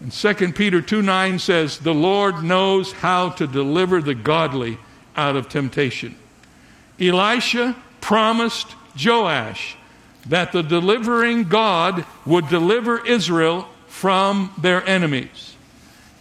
And 0.00 0.10
2 0.10 0.52
Peter 0.54 0.82
2 0.82 1.02
9 1.02 1.38
says, 1.38 1.78
The 1.78 1.94
Lord 1.94 2.42
knows 2.42 2.90
how 2.90 3.30
to 3.30 3.46
deliver 3.46 4.02
the 4.02 4.16
godly 4.16 4.78
out 5.14 5.36
of 5.36 5.48
temptation. 5.48 6.16
Elisha 6.98 7.76
promised 8.00 8.74
Joash 9.00 9.76
that 10.26 10.50
the 10.50 10.64
delivering 10.64 11.44
God 11.44 12.04
would 12.24 12.48
deliver 12.48 13.06
Israel 13.06 13.68
from 13.86 14.52
their 14.58 14.84
enemies. 14.84 15.54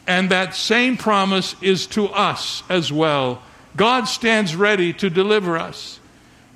And 0.06 0.30
that 0.30 0.54
same 0.54 0.98
promise 0.98 1.56
is 1.64 1.88
to 1.88 2.10
us 2.10 2.62
as 2.70 2.92
well. 2.92 3.42
God 3.76 4.04
stands 4.04 4.56
ready 4.56 4.94
to 4.94 5.10
deliver 5.10 5.58
us. 5.58 6.00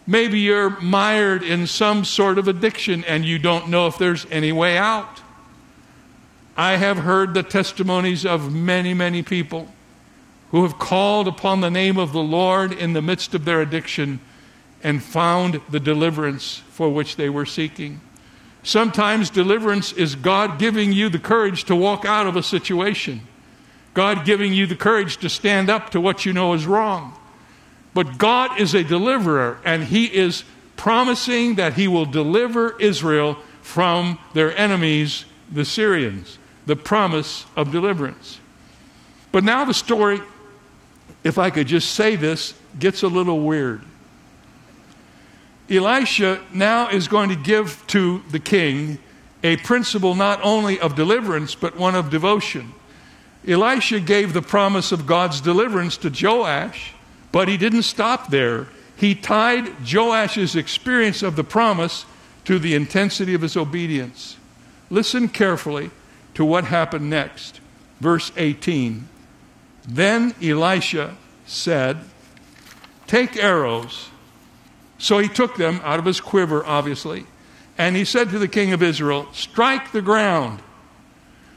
Maybe 0.09 0.39
you're 0.39 0.71
mired 0.81 1.43
in 1.43 1.67
some 1.67 2.03
sort 2.03 2.39
of 2.39 2.47
addiction 2.47 3.03
and 3.03 3.23
you 3.23 3.37
don't 3.37 3.69
know 3.69 3.85
if 3.85 3.99
there's 3.99 4.25
any 4.31 4.51
way 4.51 4.75
out. 4.75 5.21
I 6.57 6.77
have 6.77 6.97
heard 6.97 7.35
the 7.35 7.43
testimonies 7.43 8.25
of 8.25 8.51
many, 8.51 8.95
many 8.95 9.21
people 9.21 9.71
who 10.49 10.63
have 10.63 10.79
called 10.79 11.27
upon 11.27 11.61
the 11.61 11.69
name 11.69 11.99
of 11.99 12.11
the 12.11 12.23
Lord 12.23 12.71
in 12.71 12.93
the 12.93 13.03
midst 13.03 13.35
of 13.35 13.45
their 13.45 13.61
addiction 13.61 14.19
and 14.81 15.03
found 15.03 15.61
the 15.69 15.79
deliverance 15.79 16.63
for 16.71 16.89
which 16.89 17.15
they 17.15 17.29
were 17.29 17.45
seeking. 17.45 18.01
Sometimes 18.63 19.29
deliverance 19.29 19.93
is 19.93 20.15
God 20.15 20.57
giving 20.57 20.91
you 20.91 21.09
the 21.09 21.19
courage 21.19 21.65
to 21.65 21.75
walk 21.75 22.03
out 22.03 22.25
of 22.25 22.35
a 22.35 22.41
situation, 22.41 23.21
God 23.93 24.25
giving 24.25 24.53
you 24.53 24.65
the 24.65 24.75
courage 24.75 25.17
to 25.17 25.29
stand 25.29 25.69
up 25.69 25.91
to 25.91 26.01
what 26.01 26.25
you 26.25 26.33
know 26.33 26.53
is 26.53 26.65
wrong. 26.65 27.15
But 27.93 28.17
God 28.17 28.59
is 28.59 28.73
a 28.73 28.83
deliverer, 28.83 29.59
and 29.65 29.83
He 29.83 30.05
is 30.05 30.43
promising 30.75 31.55
that 31.55 31.73
He 31.73 31.87
will 31.87 32.05
deliver 32.05 32.79
Israel 32.79 33.37
from 33.61 34.19
their 34.33 34.55
enemies, 34.57 35.25
the 35.51 35.65
Syrians. 35.65 36.37
The 36.65 36.75
promise 36.75 37.45
of 37.55 37.71
deliverance. 37.71 38.39
But 39.31 39.43
now 39.43 39.65
the 39.65 39.73
story, 39.73 40.21
if 41.23 41.37
I 41.37 41.49
could 41.49 41.67
just 41.67 41.91
say 41.95 42.15
this, 42.15 42.53
gets 42.77 43.01
a 43.01 43.07
little 43.07 43.39
weird. 43.39 43.81
Elisha 45.69 46.41
now 46.53 46.89
is 46.89 47.07
going 47.07 47.29
to 47.29 47.35
give 47.35 47.83
to 47.87 48.23
the 48.29 48.39
king 48.39 48.99
a 49.43 49.57
principle 49.57 50.15
not 50.15 50.39
only 50.43 50.79
of 50.79 50.95
deliverance, 50.95 51.55
but 51.55 51.75
one 51.77 51.95
of 51.95 52.09
devotion. 52.09 52.73
Elisha 53.47 53.99
gave 53.99 54.33
the 54.33 54.41
promise 54.41 54.91
of 54.91 55.07
God's 55.07 55.41
deliverance 55.41 55.97
to 55.97 56.09
Joash 56.09 56.93
but 57.31 57.47
he 57.47 57.57
didn't 57.57 57.83
stop 57.83 58.29
there. 58.29 58.67
He 58.95 59.15
tied 59.15 59.85
Joash's 59.85 60.55
experience 60.55 61.23
of 61.23 61.35
the 61.35 61.43
promise 61.43 62.05
to 62.45 62.59
the 62.59 62.75
intensity 62.75 63.33
of 63.33 63.41
his 63.41 63.55
obedience. 63.55 64.37
Listen 64.89 65.29
carefully 65.29 65.91
to 66.33 66.43
what 66.43 66.65
happened 66.65 67.09
next. 67.09 67.61
Verse 67.99 68.31
18. 68.37 69.07
Then 69.87 70.33
Elisha 70.41 71.15
said, 71.45 71.97
Take 73.07 73.37
arrows. 73.37 74.09
So 74.97 75.17
he 75.17 75.27
took 75.27 75.55
them 75.55 75.79
out 75.83 75.99
of 75.99 76.05
his 76.05 76.19
quiver, 76.19 76.65
obviously, 76.65 77.25
and 77.77 77.95
he 77.95 78.05
said 78.05 78.29
to 78.29 78.39
the 78.39 78.47
king 78.47 78.73
of 78.73 78.83
Israel, 78.83 79.27
Strike 79.31 79.91
the 79.91 80.01
ground. 80.01 80.61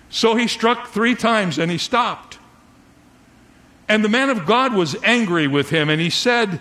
So 0.09 0.37
he 0.37 0.47
struck 0.47 0.89
three 0.89 1.15
times 1.15 1.59
and 1.59 1.71
he 1.71 1.79
stopped. 1.79 2.32
And 3.93 4.03
the 4.03 4.09
man 4.09 4.31
of 4.31 4.47
God 4.47 4.73
was 4.73 4.97
angry 5.05 5.47
with 5.47 5.69
him, 5.69 5.91
and 5.91 6.01
he 6.01 6.09
said, 6.09 6.61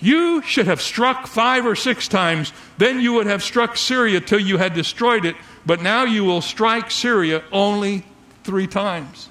You 0.00 0.42
should 0.42 0.68
have 0.68 0.80
struck 0.80 1.26
five 1.26 1.66
or 1.66 1.74
six 1.74 2.06
times, 2.06 2.52
then 2.78 3.00
you 3.00 3.14
would 3.14 3.26
have 3.26 3.42
struck 3.42 3.76
Syria 3.76 4.20
till 4.20 4.38
you 4.38 4.58
had 4.58 4.72
destroyed 4.72 5.24
it, 5.24 5.34
but 5.66 5.82
now 5.82 6.04
you 6.04 6.22
will 6.22 6.40
strike 6.40 6.92
Syria 6.92 7.42
only 7.50 8.04
three 8.44 8.68
times. 8.68 9.28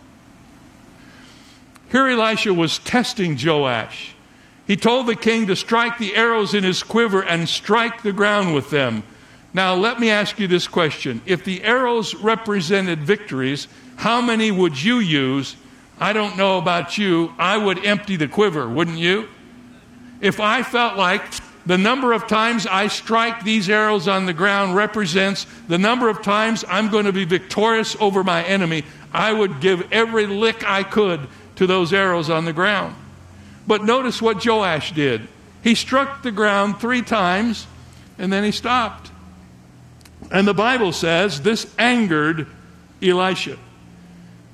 Here 1.90 2.10
Elisha 2.10 2.54
was 2.54 2.80
testing 2.80 3.38
Joash. 3.42 4.14
He 4.68 4.76
told 4.76 5.08
the 5.08 5.16
king 5.16 5.48
to 5.48 5.56
strike 5.56 6.00
the 6.00 6.18
arrows 6.18 6.54
in 6.54 6.66
his 6.66 6.84
quiver 6.84 7.24
and 7.24 7.48
strike 7.48 8.04
the 8.04 8.12
ground 8.12 8.54
with 8.54 8.72
them. 8.72 9.04
Now, 9.54 9.74
let 9.76 10.02
me 10.02 10.10
ask 10.10 10.38
you 10.38 10.50
this 10.50 10.68
question. 10.68 11.22
If 11.26 11.46
the 11.46 11.64
arrows 11.64 12.14
represented 12.14 13.00
victories, 13.04 13.70
how 13.96 14.20
many 14.20 14.52
would 14.52 14.84
you 14.84 15.00
use 15.00 15.56
I 16.02 16.14
don't 16.14 16.36
know 16.36 16.58
about 16.58 16.98
you, 16.98 17.32
I 17.38 17.56
would 17.56 17.86
empty 17.86 18.16
the 18.16 18.28
quiver, 18.28 18.68
wouldn't 18.68 18.98
you? 18.98 19.30
If 20.20 20.40
I 20.40 20.64
felt 20.64 20.98
like 20.98 21.22
the 21.68 21.78
number 21.78 22.12
of 22.12 22.26
times 22.26 22.66
I 22.66 22.88
strike 22.88 23.44
these 23.44 23.70
arrows 23.70 24.08
on 24.08 24.26
the 24.26 24.34
ground 24.34 24.76
represents 24.76 25.46
the 25.68 25.78
number 25.78 26.10
of 26.10 26.24
times 26.24 26.66
I'm 26.68 26.90
going 26.90 27.06
to 27.06 27.14
be 27.14 27.26
victorious 27.26 27.96
over 28.00 28.24
my 28.24 28.44
enemy, 28.44 28.84
I 29.14 29.32
would 29.32 29.62
give 29.62 29.94
every 29.94 30.26
lick 30.26 30.68
I 30.68 30.82
could 30.82 31.28
to 31.58 31.68
those 31.68 31.94
arrows 31.94 32.32
on 32.32 32.46
the 32.46 32.54
ground. 32.54 32.96
But 33.68 33.84
notice 33.84 34.24
what 34.24 34.44
Joash 34.44 34.94
did. 34.94 35.28
He 35.64 35.76
struck 35.76 36.24
the 36.24 36.32
ground 36.32 36.80
three 36.82 37.04
times 37.04 37.68
and 38.18 38.34
then 38.34 38.44
he 38.44 38.52
stopped. 38.52 39.12
And 40.32 40.48
the 40.48 40.56
Bible 40.56 40.94
says 40.94 41.42
this 41.42 41.72
angered 41.78 42.48
Elisha. 43.04 43.60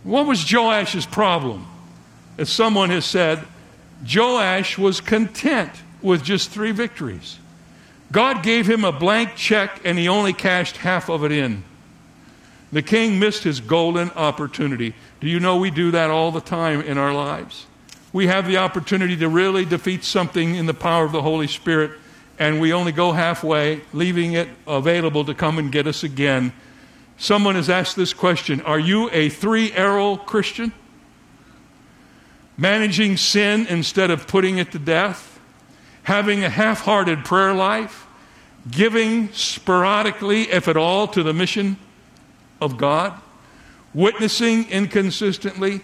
What 0.08 0.26
was 0.26 0.42
Joash's 0.42 1.06
problem? 1.06 1.68
As 2.38 2.50
someone 2.50 2.92
has 2.92 3.04
said, 3.04 3.44
Joash 4.10 4.78
was 4.78 5.02
content 5.02 5.72
with 6.02 6.24
just 6.24 6.50
three 6.50 6.72
victories. 6.72 7.40
God 8.10 8.42
gave 8.42 8.70
him 8.70 8.86
a 8.86 8.94
blank 8.94 9.36
check 9.36 9.82
and 9.84 9.98
he 9.98 10.08
only 10.08 10.32
cashed 10.32 10.78
half 10.78 11.10
of 11.10 11.26
it 11.26 11.34
in. 11.34 11.62
The 12.72 12.82
king 12.82 13.20
missed 13.20 13.44
his 13.44 13.60
golden 13.60 14.10
opportunity. 14.12 14.94
Do 15.20 15.28
you 15.28 15.42
know 15.42 15.58
we 15.58 15.72
do 15.72 15.92
that 15.92 16.10
all 16.10 16.32
the 16.32 16.40
time 16.40 16.80
in 16.80 16.98
our 16.98 17.14
lives? 17.14 17.66
We 18.14 18.28
have 18.28 18.48
the 18.48 18.60
opportunity 18.60 19.18
to 19.18 19.28
really 19.28 19.66
defeat 19.66 20.06
something 20.06 20.56
in 20.56 20.68
the 20.68 20.74
power 20.74 21.04
of 21.04 21.12
the 21.12 21.22
Holy 21.22 21.48
Spirit, 21.48 21.92
and 22.40 22.62
we 22.62 22.72
only 22.72 22.94
go 22.94 23.12
halfway, 23.12 23.82
leaving 23.92 24.34
it 24.34 24.48
available 24.66 25.26
to 25.26 25.34
come 25.34 25.60
and 25.60 25.70
get 25.70 25.86
us 25.86 26.02
again 26.04 26.54
Someone 27.17 27.55
has 27.55 27.69
asked 27.69 27.95
this 27.95 28.13
question 28.13 28.62
Are 28.62 28.79
you 28.79 29.09
a 29.12 29.29
three 29.29 29.71
arrow 29.74 30.15
Christian? 30.15 30.71
Managing 32.55 33.17
sin 33.17 33.67
instead 33.67 34.09
of 34.09 34.27
putting 34.27 34.57
it 34.57 34.71
to 34.71 34.79
death? 34.79 35.39
Having 36.03 36.43
a 36.43 36.50
half 36.50 36.81
hearted 36.81 37.25
prayer 37.25 37.53
life? 37.53 38.07
Giving 38.69 39.31
sporadically, 39.33 40.43
if 40.43 40.67
at 40.67 40.77
all, 40.77 41.07
to 41.09 41.24
the 41.24 41.33
mission 41.33 41.77
of 42.62 42.77
God? 42.77 43.19
Witnessing 43.93 44.69
inconsistently? 44.69 45.81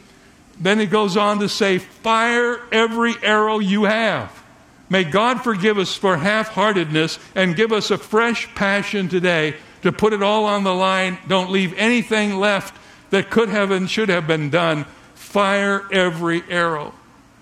Then 0.59 0.79
he 0.79 0.85
goes 0.85 1.17
on 1.17 1.39
to 1.39 1.49
say, 1.49 1.79
Fire 1.79 2.59
every 2.71 3.15
arrow 3.23 3.59
you 3.59 3.85
have. 3.85 4.43
May 4.89 5.03
God 5.03 5.43
forgive 5.43 5.79
us 5.79 5.95
for 5.95 6.17
half 6.17 6.49
heartedness 6.49 7.17
and 7.33 7.55
give 7.55 7.71
us 7.71 7.89
a 7.89 7.97
fresh 7.97 8.53
passion 8.53 9.09
today 9.09 9.55
to 9.83 9.91
put 9.91 10.13
it 10.13 10.23
all 10.23 10.45
on 10.45 10.63
the 10.63 10.73
line. 10.73 11.17
Don't 11.27 11.51
leave 11.51 11.73
anything 11.77 12.39
left 12.39 12.75
that 13.11 13.29
could 13.29 13.49
have 13.49 13.71
and 13.71 13.89
should 13.89 14.09
have 14.09 14.25
been 14.27 14.49
done. 14.49 14.85
Fire 15.13 15.87
every 15.91 16.43
arrow. 16.49 16.93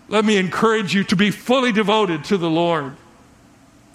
Let 0.10 0.26
me 0.26 0.38
encourage 0.38 0.94
you 0.94 1.04
to 1.06 1.16
be 1.16 1.32
fully 1.32 1.72
devoted 1.72 2.26
to 2.26 2.38
the 2.38 2.50
Lord. 2.50 2.96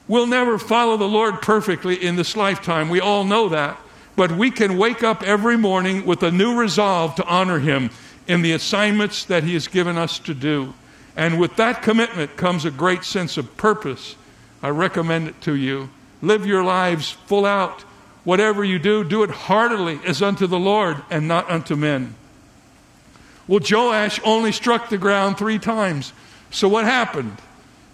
We'll 0.09 0.27
never 0.27 0.59
follow 0.59 0.97
the 0.97 1.09
Lord 1.09 1.43
perfectly 1.43 1.95
in 1.97 2.17
this 2.17 2.37
lifetime. 2.37 2.89
We 2.89 3.01
all 3.01 3.25
know 3.25 3.49
that. 3.51 3.79
but 4.17 4.33
we 4.33 4.51
can 4.51 4.79
wake 4.79 5.03
up 5.03 5.23
every 5.23 5.57
morning 5.59 6.05
with 6.07 6.23
a 6.23 6.31
new 6.31 6.59
resolve 6.59 7.15
to 7.17 7.27
honor 7.27 7.59
Him 7.59 7.91
in 8.27 8.43
the 8.43 8.53
assignments 8.53 9.25
that 9.27 9.45
He 9.45 9.53
has 9.55 9.69
given 9.69 9.97
us 9.97 10.19
to 10.21 10.35
do. 10.35 10.75
And 11.15 11.39
with 11.39 11.57
that 11.57 11.83
commitment 11.83 12.37
comes 12.37 12.65
a 12.65 12.71
great 12.71 13.05
sense 13.05 13.37
of 13.37 13.57
purpose. 13.57 14.17
I 14.63 14.71
recommend 14.71 15.29
it 15.29 15.41
to 15.43 15.55
you. 15.55 15.91
Live 16.23 16.47
your 16.47 16.65
lives 16.65 17.11
full 17.11 17.45
out. 17.45 17.85
Whatever 18.27 18.65
you 18.65 18.81
do, 18.81 19.05
do 19.05 19.23
it 19.23 19.31
heartily 19.31 20.01
as 20.05 20.21
unto 20.21 20.49
the 20.49 20.59
Lord 20.59 21.01
and 21.11 21.29
not 21.29 21.49
unto 21.49 21.77
men. 21.77 22.17
Well, 23.47 23.61
Joash 23.63 24.21
only 24.25 24.51
struck 24.51 24.89
the 24.89 24.99
ground 24.99 25.39
three 25.39 25.61
times. 25.61 26.13
So 26.51 26.69
what 26.69 26.85
happened? 26.85 27.37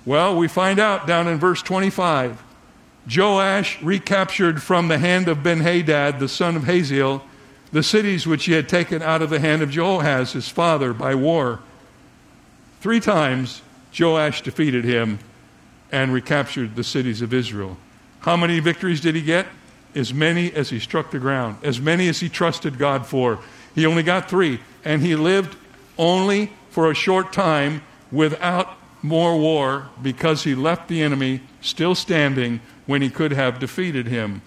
Well, 0.06 0.34
we 0.34 0.48
find 0.48 0.78
out 0.78 1.06
down 1.06 1.28
in 1.28 1.38
verse 1.38 1.60
25. 1.60 2.42
Joash 3.14 3.82
recaptured 3.82 4.62
from 4.62 4.88
the 4.88 4.96
hand 4.96 5.28
of 5.28 5.42
Ben 5.42 5.60
Hadad, 5.60 6.18
the 6.18 6.28
son 6.28 6.56
of 6.56 6.64
Hazael, 6.64 7.22
the 7.70 7.82
cities 7.82 8.26
which 8.26 8.46
he 8.46 8.52
had 8.52 8.70
taken 8.70 9.02
out 9.02 9.20
of 9.20 9.28
the 9.28 9.38
hand 9.38 9.60
of 9.60 9.68
Jehoahaz, 9.68 10.32
his 10.32 10.48
father, 10.48 10.94
by 10.94 11.14
war. 11.14 11.60
Three 12.80 13.00
times 13.00 13.60
Joash 13.98 14.40
defeated 14.40 14.84
him 14.84 15.18
and 15.90 16.10
recaptured 16.10 16.74
the 16.74 16.84
cities 16.84 17.20
of 17.20 17.34
Israel. 17.34 17.76
How 18.20 18.38
many 18.38 18.60
victories 18.60 19.02
did 19.02 19.14
he 19.14 19.20
get? 19.20 19.46
As 19.94 20.14
many 20.14 20.52
as 20.52 20.70
he 20.70 20.78
struck 20.78 21.10
the 21.10 21.18
ground, 21.18 21.58
as 21.62 21.80
many 21.80 22.08
as 22.08 22.20
he 22.20 22.28
trusted 22.28 22.78
God 22.78 23.06
for. 23.06 23.38
He 23.74 23.86
only 23.86 24.02
got 24.02 24.28
three, 24.28 24.60
and 24.84 25.02
he 25.02 25.16
lived 25.16 25.56
only 25.98 26.52
for 26.70 26.90
a 26.90 26.94
short 26.94 27.32
time 27.32 27.82
without 28.10 28.76
more 29.02 29.36
war 29.36 29.88
because 30.00 30.44
he 30.44 30.54
left 30.54 30.88
the 30.88 31.02
enemy 31.02 31.42
still 31.60 31.94
standing 31.94 32.60
when 32.86 33.02
he 33.02 33.10
could 33.10 33.32
have 33.32 33.58
defeated 33.58 34.06
him. 34.06 34.42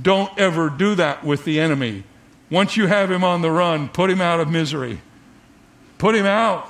Don't 0.00 0.36
ever 0.38 0.70
do 0.70 0.94
that 0.94 1.24
with 1.24 1.44
the 1.44 1.60
enemy. 1.60 2.04
Once 2.50 2.76
you 2.76 2.86
have 2.86 3.10
him 3.10 3.24
on 3.24 3.42
the 3.42 3.50
run, 3.50 3.88
put 3.88 4.10
him 4.10 4.20
out 4.20 4.40
of 4.40 4.48
misery. 4.48 5.00
Put 5.98 6.14
him 6.14 6.26
out. 6.26 6.68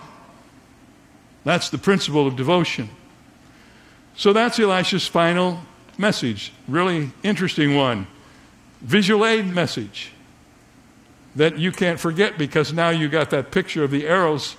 That's 1.44 1.68
the 1.70 1.78
principle 1.78 2.26
of 2.26 2.36
devotion. 2.36 2.88
So 4.16 4.32
that's 4.32 4.58
Elisha's 4.58 5.06
final 5.06 5.60
message. 5.98 6.52
Really 6.66 7.12
interesting 7.22 7.76
one. 7.76 8.06
Visual 8.80 9.24
aid 9.24 9.46
message 9.46 10.12
that 11.34 11.58
you 11.58 11.72
can't 11.72 12.00
forget 12.00 12.38
because 12.38 12.72
now 12.72 12.90
you 12.90 13.08
got 13.08 13.30
that 13.30 13.50
picture 13.50 13.84
of 13.84 13.90
the 13.90 14.06
arrows 14.06 14.56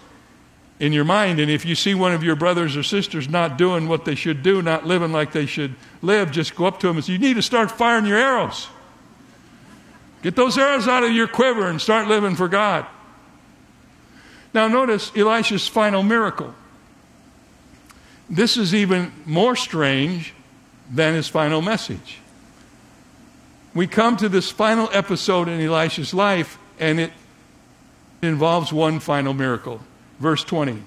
in 0.79 0.93
your 0.93 1.03
mind. 1.03 1.39
And 1.39 1.49
if 1.49 1.65
you 1.65 1.75
see 1.75 1.95
one 1.95 2.13
of 2.13 2.23
your 2.23 2.35
brothers 2.35 2.77
or 2.77 2.83
sisters 2.83 3.27
not 3.27 3.57
doing 3.57 3.87
what 3.87 4.05
they 4.05 4.15
should 4.15 4.43
do, 4.43 4.61
not 4.61 4.85
living 4.85 5.11
like 5.11 5.31
they 5.31 5.45
should 5.45 5.75
live, 6.01 6.31
just 6.31 6.55
go 6.55 6.65
up 6.65 6.79
to 6.81 6.87
them 6.87 6.97
and 6.97 7.05
say, 7.05 7.13
You 7.13 7.19
need 7.19 7.35
to 7.35 7.41
start 7.41 7.71
firing 7.71 8.05
your 8.05 8.17
arrows. 8.17 8.67
Get 10.21 10.35
those 10.35 10.57
arrows 10.57 10.87
out 10.87 11.03
of 11.03 11.11
your 11.11 11.27
quiver 11.27 11.67
and 11.67 11.81
start 11.81 12.07
living 12.07 12.35
for 12.35 12.47
God. 12.47 12.85
Now, 14.53 14.67
notice 14.67 15.11
Elisha's 15.15 15.67
final 15.67 16.01
miracle. 16.03 16.53
This 18.29 18.57
is 18.57 18.73
even 18.73 19.11
more 19.25 19.55
strange 19.55 20.33
than 20.91 21.13
his 21.13 21.27
final 21.27 21.61
message. 21.61 22.19
We 23.77 23.85
come 23.85 24.17
to 24.17 24.27
this 24.27 24.49
final 24.49 24.89
episode 24.91 25.47
in 25.47 25.61
Elisha's 25.61 26.11
life, 26.11 26.57
and 26.79 26.99
it 26.99 27.11
involves 28.23 28.73
one 28.73 28.99
final 28.99 29.35
miracle. 29.35 29.81
Verse 30.19 30.43
20. 30.43 30.81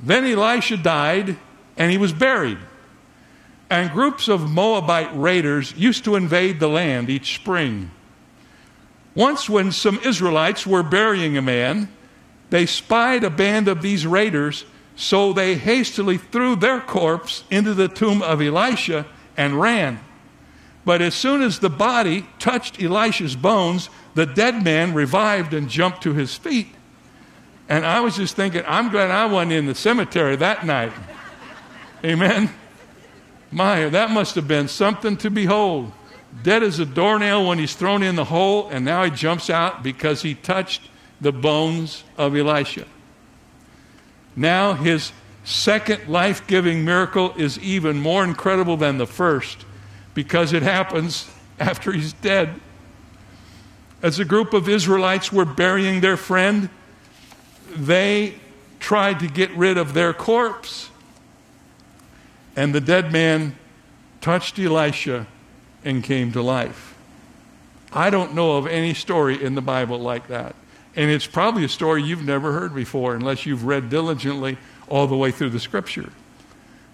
Then 0.00 0.24
Elisha 0.24 0.76
died 0.76 1.36
and 1.76 1.92
he 1.92 1.96
was 1.96 2.12
buried. 2.12 2.58
And 3.70 3.92
groups 3.92 4.26
of 4.26 4.50
Moabite 4.50 5.10
raiders 5.16 5.74
used 5.76 6.02
to 6.06 6.16
invade 6.16 6.58
the 6.58 6.66
land 6.66 7.08
each 7.08 7.36
spring. 7.36 7.92
Once, 9.14 9.48
when 9.48 9.70
some 9.70 10.00
Israelites 10.00 10.66
were 10.66 10.82
burying 10.82 11.38
a 11.38 11.42
man, 11.42 11.88
they 12.50 12.66
spied 12.66 13.22
a 13.22 13.30
band 13.30 13.68
of 13.68 13.80
these 13.80 14.08
raiders, 14.08 14.64
so 14.96 15.32
they 15.32 15.54
hastily 15.54 16.18
threw 16.18 16.56
their 16.56 16.80
corpse 16.80 17.44
into 17.48 17.74
the 17.74 17.86
tomb 17.86 18.22
of 18.22 18.42
Elisha 18.42 19.06
and 19.36 19.60
ran. 19.60 20.00
But 20.84 21.00
as 21.00 21.14
soon 21.14 21.42
as 21.42 21.60
the 21.60 21.70
body 21.70 22.26
touched 22.38 22.82
Elisha's 22.82 23.36
bones, 23.36 23.88
the 24.14 24.26
dead 24.26 24.62
man 24.62 24.92
revived 24.92 25.54
and 25.54 25.68
jumped 25.68 26.02
to 26.02 26.12
his 26.12 26.34
feet. 26.34 26.68
And 27.68 27.86
I 27.86 28.00
was 28.00 28.16
just 28.16 28.36
thinking, 28.36 28.62
I'm 28.66 28.90
glad 28.90 29.10
I 29.10 29.24
wasn't 29.24 29.52
in 29.52 29.66
the 29.66 29.74
cemetery 29.74 30.36
that 30.36 30.66
night. 30.66 30.92
Amen. 32.04 32.50
My, 33.50 33.88
that 33.88 34.10
must 34.10 34.34
have 34.34 34.46
been 34.46 34.68
something 34.68 35.16
to 35.18 35.30
behold. 35.30 35.92
Dead 36.42 36.62
as 36.62 36.78
a 36.78 36.84
doornail 36.84 37.46
when 37.46 37.58
he's 37.58 37.74
thrown 37.74 38.02
in 38.02 38.16
the 38.16 38.24
hole, 38.24 38.68
and 38.68 38.84
now 38.84 39.04
he 39.04 39.10
jumps 39.10 39.48
out 39.48 39.82
because 39.82 40.20
he 40.20 40.34
touched 40.34 40.82
the 41.20 41.32
bones 41.32 42.04
of 42.18 42.36
Elisha. 42.36 42.86
Now 44.36 44.74
his 44.74 45.12
second 45.44 46.08
life 46.08 46.46
giving 46.46 46.84
miracle 46.84 47.32
is 47.36 47.58
even 47.60 48.00
more 48.00 48.24
incredible 48.24 48.76
than 48.76 48.98
the 48.98 49.06
first 49.06 49.64
because 50.14 50.52
it 50.52 50.62
happens 50.62 51.30
after 51.60 51.92
he's 51.92 52.12
dead. 52.14 52.60
As 54.02 54.18
a 54.18 54.24
group 54.24 54.52
of 54.52 54.68
Israelites 54.68 55.32
were 55.32 55.44
burying 55.44 56.00
their 56.00 56.16
friend, 56.16 56.68
they 57.74 58.34
tried 58.78 59.20
to 59.20 59.28
get 59.28 59.50
rid 59.52 59.78
of 59.78 59.94
their 59.94 60.12
corpse. 60.12 60.90
And 62.56 62.74
the 62.74 62.80
dead 62.80 63.12
man 63.12 63.56
touched 64.20 64.58
Elisha 64.58 65.26
and 65.84 66.02
came 66.02 66.32
to 66.32 66.42
life. 66.42 66.94
I 67.92 68.10
don't 68.10 68.34
know 68.34 68.56
of 68.56 68.66
any 68.66 68.94
story 68.94 69.42
in 69.42 69.54
the 69.54 69.62
Bible 69.62 69.98
like 69.98 70.28
that. 70.28 70.54
And 70.96 71.10
it's 71.10 71.26
probably 71.26 71.64
a 71.64 71.68
story 71.68 72.02
you've 72.02 72.24
never 72.24 72.52
heard 72.52 72.74
before 72.74 73.14
unless 73.14 73.46
you've 73.46 73.64
read 73.64 73.90
diligently 73.90 74.58
all 74.88 75.06
the 75.06 75.16
way 75.16 75.30
through 75.30 75.50
the 75.50 75.60
scripture. 75.60 76.10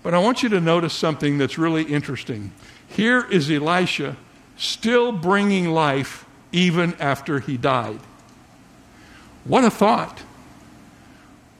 But 0.02 0.14
I 0.14 0.18
want 0.18 0.42
you 0.42 0.48
to 0.50 0.61
notice 0.61 0.94
something 0.94 1.38
that's 1.38 1.59
really 1.59 1.83
interesting. 1.83 2.52
Here 2.90 3.24
is 3.31 3.50
Elisha 3.50 4.16
still 4.57 5.12
bringing 5.12 5.70
life 5.70 6.26
even 6.53 6.94
after 7.00 7.40
he 7.40 7.57
died. 7.57 8.00
What 9.44 9.64
a 9.64 9.70
thought! 9.70 10.22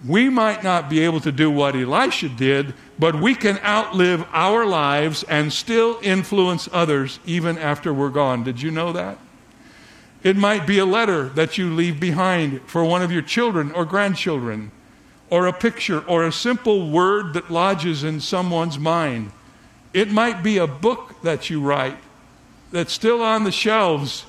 We 0.07 0.29
might 0.29 0.65
not 0.65 0.89
be 0.89 1.01
able 1.01 1.21
to 1.21 1.33
do 1.33 1.51
what 1.51 1.77
Elisha 1.77 2.31
did, 2.31 2.75
but 2.99 3.21
we 3.21 3.35
can 3.35 3.59
outlive 3.59 4.27
our 4.33 4.65
lives 4.65 5.23
and 5.25 5.53
still 5.53 5.99
influence 6.03 6.69
others 6.73 7.21
even 7.27 7.59
after 7.59 7.93
we're 7.93 8.09
gone. 8.09 8.43
Did 8.43 8.61
you 8.63 8.71
know 8.71 8.93
that? 8.93 9.19
It 10.23 10.37
might 10.37 10.67
be 10.67 10.79
a 10.79 10.87
letter 10.87 11.29
that 11.31 11.59
you 11.59 11.75
leave 11.75 12.01
behind 12.01 12.63
for 12.63 12.85
one 12.85 13.03
of 13.03 13.13
your 13.13 13.23
children 13.23 13.73
or 13.73 13.85
grandchildren, 13.85 14.73
or 15.31 15.47
a 15.47 15.53
picture, 15.53 16.01
or 16.01 16.25
a 16.25 16.33
simple 16.33 16.91
word 16.91 17.35
that 17.35 17.51
lodges 17.51 18.03
in 18.03 18.21
someone's 18.21 18.79
mind. 18.79 19.31
It 19.93 20.11
might 20.11 20.43
be 20.43 20.59
a 20.59 20.67
book 20.67 21.21
that 21.23 21.51
you 21.51 21.61
write 21.61 21.99
that's 22.71 22.93
still 22.93 23.23
on 23.23 23.45
the 23.45 23.53
shelves 23.53 24.25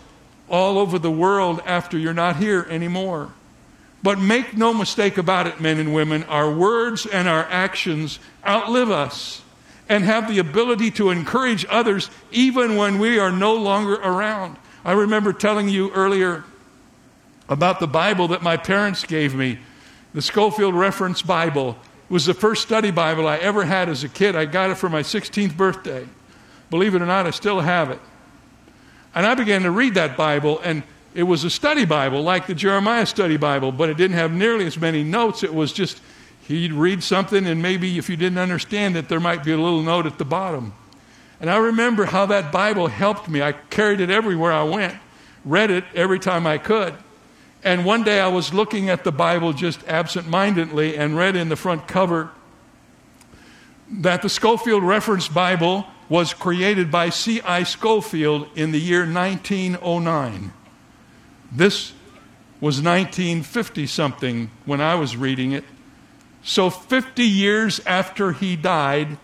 all 0.50 0.78
over 0.78 1.00
the 1.00 1.12
world 1.12 1.62
after 1.66 1.98
you're 1.98 2.14
not 2.14 2.38
here 2.38 2.66
anymore. 2.70 3.32
But 4.04 4.20
make 4.20 4.58
no 4.58 4.74
mistake 4.74 5.18
about 5.18 5.48
it, 5.48 5.62
men 5.62 5.78
and 5.80 5.94
women, 5.94 6.24
our 6.24 6.52
words 6.52 7.06
and 7.06 7.28
our 7.28 7.44
actions 7.44 8.20
outlive 8.46 8.90
us 8.90 9.42
and 9.88 10.04
have 10.04 10.28
the 10.28 10.40
ability 10.40 10.90
to 10.92 11.10
encourage 11.10 11.66
others 11.70 12.10
even 12.32 12.78
when 12.78 12.98
we 12.98 13.20
are 13.20 13.32
no 13.32 13.54
longer 13.54 13.94
around. 13.96 14.58
I 14.84 14.94
remember 14.94 15.34
telling 15.34 15.70
you 15.70 15.92
earlier 15.92 16.44
about 17.48 17.80
the 17.80 17.88
Bible 17.88 18.30
that 18.30 18.42
my 18.42 18.58
parents 18.58 19.04
gave 19.04 19.36
me, 19.36 19.60
the 20.14 20.22
Scofield 20.22 20.74
Reference 20.74 21.22
Bible. 21.22 21.78
Was 22.12 22.26
the 22.26 22.34
first 22.34 22.62
study 22.62 22.92
Bible 22.92 23.26
I 23.26 23.38
ever 23.38 23.64
had 23.64 23.88
as 23.88 24.04
a 24.04 24.10
kid. 24.10 24.36
I 24.36 24.44
got 24.44 24.70
it 24.70 24.76
for 24.76 24.90
my 24.90 25.02
16th 25.02 25.56
birthday. 25.56 26.06
Believe 26.70 26.94
it 26.94 27.02
or 27.02 27.06
not, 27.06 27.26
I 27.26 27.30
still 27.30 27.62
have 27.62 27.90
it. 27.90 28.00
And 29.16 29.26
I 29.26 29.34
began 29.34 29.62
to 29.62 29.72
read 29.72 29.94
that 29.94 30.18
Bible, 30.18 30.60
and 30.62 30.84
it 31.14 31.24
was 31.24 31.46
a 31.46 31.50
study 31.50 31.86
Bible, 31.86 32.22
like 32.22 32.48
the 32.48 32.54
Jeremiah 32.54 33.06
study 33.06 33.38
Bible, 33.38 33.72
but 33.72 33.88
it 33.88 33.96
didn't 33.96 34.18
have 34.18 34.34
nearly 34.34 34.66
as 34.66 34.78
many 34.78 35.06
notes. 35.06 35.42
It 35.42 35.54
was 35.54 35.72
just, 35.72 36.02
he'd 36.50 36.74
read 36.74 37.02
something, 37.02 37.48
and 37.48 37.62
maybe 37.62 37.98
if 37.98 38.10
you 38.10 38.18
didn't 38.18 38.40
understand 38.40 38.98
it, 38.98 39.08
there 39.08 39.22
might 39.22 39.46
be 39.46 39.54
a 39.54 39.58
little 39.58 39.82
note 39.82 40.06
at 40.06 40.18
the 40.18 40.26
bottom. 40.26 40.74
And 41.40 41.50
I 41.50 41.56
remember 41.56 42.04
how 42.04 42.26
that 42.26 42.52
Bible 42.52 42.88
helped 42.88 43.30
me. 43.30 43.42
I 43.42 43.54
carried 43.54 44.02
it 44.02 44.10
everywhere 44.10 44.52
I 44.52 44.64
went, 44.64 44.96
read 45.46 45.72
it 45.72 45.86
every 45.96 46.20
time 46.20 46.46
I 46.46 46.58
could. 46.58 46.94
And 47.64 47.86
one 47.86 48.04
day 48.04 48.20
I 48.20 48.28
was 48.28 48.54
looking 48.54 48.90
at 48.90 49.04
the 49.04 49.12
Bible 49.12 49.54
just 49.54 49.88
absentmindedly 49.88 50.98
and 50.98 51.16
read 51.16 51.36
in 51.36 51.50
the 51.50 51.56
front 51.56 51.88
cover 51.88 52.32
that 53.90 54.22
the 54.22 54.30
Scofield 54.30 54.84
Reference 54.84 55.28
Bible 55.28 55.86
was 56.10 56.34
created 56.34 56.90
by 56.90 57.10
C.I. 57.10 57.64
Scofield 57.64 58.48
in 58.56 58.72
the 58.72 58.80
year 58.80 59.02
1909. 59.02 60.54
This 61.52 61.94
was 62.60 62.82
1950 62.82 63.88
something 63.88 64.52
when 64.66 64.82
I 64.82 64.96
was 64.96 65.16
reading 65.16 65.52
it. 65.52 65.64
So 66.44 66.70
50 66.70 67.24
years 67.24 67.80
after 67.86 68.32
he 68.32 68.56
died, 68.56 69.18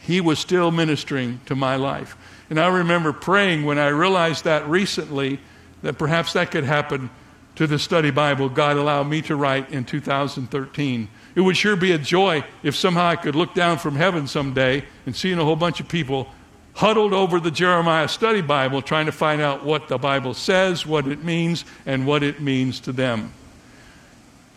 he 0.00 0.20
was 0.20 0.38
still 0.38 0.70
ministering 0.70 1.40
to 1.46 1.54
my 1.54 1.76
life. 1.76 2.16
And 2.48 2.58
I 2.58 2.68
remember 2.68 3.12
praying 3.12 3.64
when 3.64 3.78
I 3.78 3.88
realized 3.88 4.44
that 4.44 4.68
recently 4.68 5.40
that 5.82 5.98
perhaps 5.98 6.32
that 6.34 6.50
could 6.50 6.64
happen 6.64 7.10
to 7.56 7.66
the 7.66 7.78
study 7.78 8.10
Bible 8.10 8.48
God 8.48 8.76
allowed 8.76 9.08
me 9.08 9.22
to 9.22 9.36
write 9.36 9.70
in 9.70 9.84
2013. 9.84 11.08
It 11.34 11.40
would 11.40 11.56
sure 11.56 11.76
be 11.76 11.92
a 11.92 11.98
joy 11.98 12.44
if 12.62 12.74
somehow 12.74 13.06
I 13.06 13.16
could 13.16 13.34
look 13.34 13.54
down 13.54 13.78
from 13.78 13.96
heaven 13.96 14.26
someday 14.26 14.84
and 15.06 15.14
see 15.14 15.32
a 15.32 15.36
whole 15.36 15.56
bunch 15.56 15.80
of 15.80 15.88
people 15.88 16.28
huddled 16.74 17.12
over 17.12 17.38
the 17.38 17.50
Jeremiah 17.50 18.08
study 18.08 18.40
Bible 18.40 18.82
trying 18.82 19.06
to 19.06 19.12
find 19.12 19.40
out 19.40 19.64
what 19.64 19.88
the 19.88 19.98
Bible 19.98 20.34
says, 20.34 20.84
what 20.84 21.06
it 21.06 21.22
means, 21.22 21.64
and 21.86 22.06
what 22.06 22.22
it 22.22 22.40
means 22.40 22.80
to 22.80 22.92
them. 22.92 23.32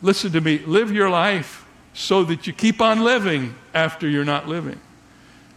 Listen 0.02 0.32
to 0.32 0.42
me, 0.42 0.60
live 0.60 0.92
your 0.92 1.10
life 1.10 1.66
so 1.94 2.24
that 2.24 2.46
you 2.46 2.54
keep 2.54 2.82
on 2.82 3.04
living 3.04 3.56
after 3.74 4.08
you're 4.08 4.26
not 4.26 4.48
living. 4.48 4.80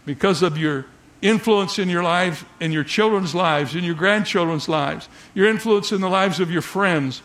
Because 0.07 0.43
of 0.43 0.57
your 0.57 0.87
influence 1.23 1.79
in 1.79 1.89
your 1.89 2.03
lives, 2.03 2.45
in 2.61 2.73
your 2.73 2.85
children's 2.85 3.35
lives, 3.35 3.75
in 3.75 3.85
your 3.85 3.95
grandchildren's 3.95 4.69
lives, 4.69 5.09
your 5.35 5.49
influence 5.49 5.93
in 5.93 6.01
the 6.01 6.09
lives 6.09 6.41
of 6.41 6.51
your 6.51 6.63
friends, 6.63 7.23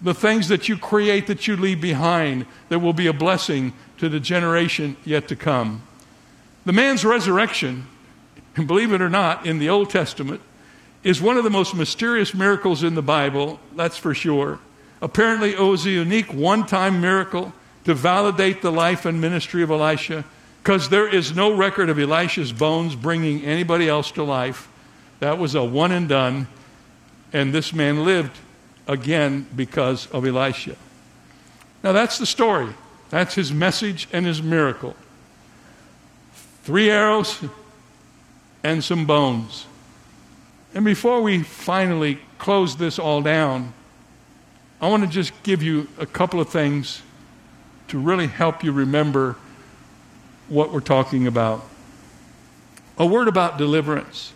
the 0.00 0.14
things 0.14 0.48
that 0.48 0.68
you 0.68 0.76
create 0.76 1.26
that 1.26 1.46
you 1.46 1.56
leave 1.56 1.80
behind 1.80 2.46
that 2.68 2.80
will 2.80 2.92
be 2.92 3.06
a 3.06 3.12
blessing 3.12 3.72
to 3.98 4.08
the 4.08 4.20
generation 4.20 4.96
yet 5.04 5.28
to 5.28 5.36
come. 5.36 5.82
The 6.64 6.72
man's 6.72 7.04
resurrection, 7.04 7.86
and 8.56 8.66
believe 8.68 8.92
it 8.92 9.02
or 9.02 9.10
not, 9.10 9.46
in 9.46 9.58
the 9.58 9.68
Old 9.68 9.90
Testament, 9.90 10.40
is 11.02 11.20
one 11.20 11.36
of 11.36 11.44
the 11.44 11.50
most 11.50 11.74
mysterious 11.74 12.34
miracles 12.34 12.82
in 12.82 12.94
the 12.94 13.02
Bible, 13.02 13.58
that's 13.74 13.96
for 13.96 14.14
sure. 14.14 14.60
Apparently, 15.00 15.52
it 15.52 15.58
was 15.58 15.84
a 15.84 15.90
unique 15.90 16.32
one 16.32 16.64
time 16.64 17.00
miracle 17.00 17.52
to 17.84 17.94
validate 17.94 18.62
the 18.62 18.70
life 18.70 19.04
and 19.04 19.20
ministry 19.20 19.64
of 19.64 19.70
Elisha 19.70 20.24
because 20.62 20.90
there 20.90 21.08
is 21.08 21.34
no 21.34 21.52
record 21.52 21.90
of 21.90 21.98
Elisha's 21.98 22.52
bones 22.52 22.94
bringing 22.94 23.44
anybody 23.44 23.88
else 23.88 24.12
to 24.12 24.22
life. 24.22 24.68
That 25.18 25.36
was 25.36 25.56
a 25.56 25.64
one 25.64 25.90
and 25.90 26.08
done, 26.08 26.46
and 27.32 27.52
this 27.52 27.72
man 27.72 28.04
lived 28.04 28.38
again 28.86 29.48
because 29.56 30.06
of 30.12 30.24
Elisha. 30.24 30.76
Now, 31.82 31.90
that's 31.90 32.16
the 32.18 32.26
story. 32.26 32.72
That's 33.10 33.34
his 33.34 33.52
message 33.52 34.06
and 34.12 34.24
his 34.24 34.40
miracle. 34.40 34.94
Three 36.62 36.90
arrows 36.90 37.42
and 38.62 38.84
some 38.84 39.04
bones. 39.04 39.66
And 40.74 40.84
before 40.84 41.22
we 41.22 41.42
finally 41.42 42.20
close 42.38 42.76
this 42.76 43.00
all 43.00 43.20
down, 43.20 43.74
I 44.80 44.88
want 44.88 45.02
to 45.02 45.08
just 45.08 45.32
give 45.42 45.60
you 45.60 45.88
a 45.98 46.06
couple 46.06 46.40
of 46.40 46.50
things 46.50 47.02
to 47.88 47.98
really 47.98 48.28
help 48.28 48.62
you 48.62 48.70
remember 48.70 49.36
what 50.52 50.72
we're 50.72 50.80
talking 50.80 51.26
about. 51.26 51.64
A 52.98 53.06
word 53.06 53.26
about 53.26 53.58
deliverance. 53.58 54.32